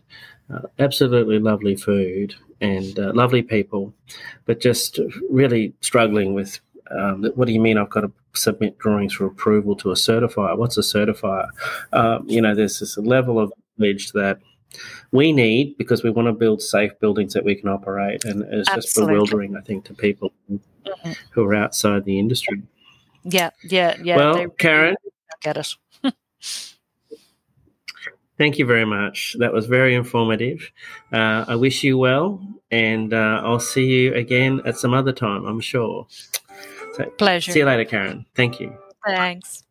Uh, 0.53 0.61
absolutely 0.79 1.39
lovely 1.39 1.75
food 1.75 2.35
and 2.59 2.99
uh, 2.99 3.11
lovely 3.15 3.41
people, 3.41 3.93
but 4.45 4.59
just 4.59 4.99
really 5.29 5.73
struggling 5.81 6.33
with 6.33 6.59
um, 6.91 7.23
what 7.35 7.45
do 7.45 7.53
you 7.53 7.59
mean 7.59 7.77
I've 7.77 7.89
got 7.89 8.01
to 8.01 8.11
submit 8.33 8.77
drawings 8.77 9.13
for 9.13 9.25
approval 9.25 9.75
to 9.77 9.91
a 9.91 9.95
certifier? 9.95 10.57
What's 10.57 10.77
a 10.77 10.81
certifier? 10.81 11.47
Um, 11.93 12.29
you 12.29 12.41
know, 12.41 12.53
there's 12.53 12.79
this 12.79 12.97
level 12.97 13.39
of 13.39 13.53
knowledge 13.77 14.11
that 14.11 14.39
we 15.11 15.31
need 15.31 15.77
because 15.77 16.03
we 16.03 16.09
want 16.09 16.27
to 16.27 16.33
build 16.33 16.61
safe 16.61 16.91
buildings 16.99 17.33
that 17.33 17.43
we 17.43 17.55
can 17.55 17.69
operate. 17.69 18.23
And 18.25 18.43
it's 18.43 18.69
Absolutely. 18.69 18.81
just 18.81 18.95
bewildering, 18.95 19.57
I 19.57 19.61
think, 19.61 19.85
to 19.85 19.93
people 19.93 20.31
mm-hmm. 20.49 21.11
who 21.31 21.43
are 21.45 21.55
outside 21.55 22.05
the 22.05 22.19
industry. 22.19 22.61
Yeah, 23.23 23.51
yeah, 23.63 23.97
yeah. 24.01 24.15
Well, 24.17 24.47
Karyn, 24.47 24.95
get 25.41 25.57
it. 25.57 25.75
Thank 28.37 28.57
you 28.57 28.65
very 28.65 28.85
much. 28.85 29.35
That 29.37 29.53
was 29.53 29.67
very 29.67 29.93
informative. 29.93 30.71
Uh, 31.13 31.45
I 31.47 31.55
wish 31.55 31.83
you 31.83 31.97
well, 31.97 32.41
and 32.71 33.13
uh, 33.13 33.41
I'll 33.43 33.59
see 33.59 33.85
you 33.85 34.15
again 34.15 34.61
at 34.65 34.77
some 34.77 34.95
other 34.95 35.11
time, 35.11 35.45
I'm 35.45 35.59
sure. 35.59 36.07
Pleasure. 37.17 37.51
See 37.51 37.59
you 37.59 37.65
later, 37.65 37.85
Karyn. 37.85 38.25
Thank 38.35 38.59
you. 38.59 38.75
Thanks. 39.05 39.63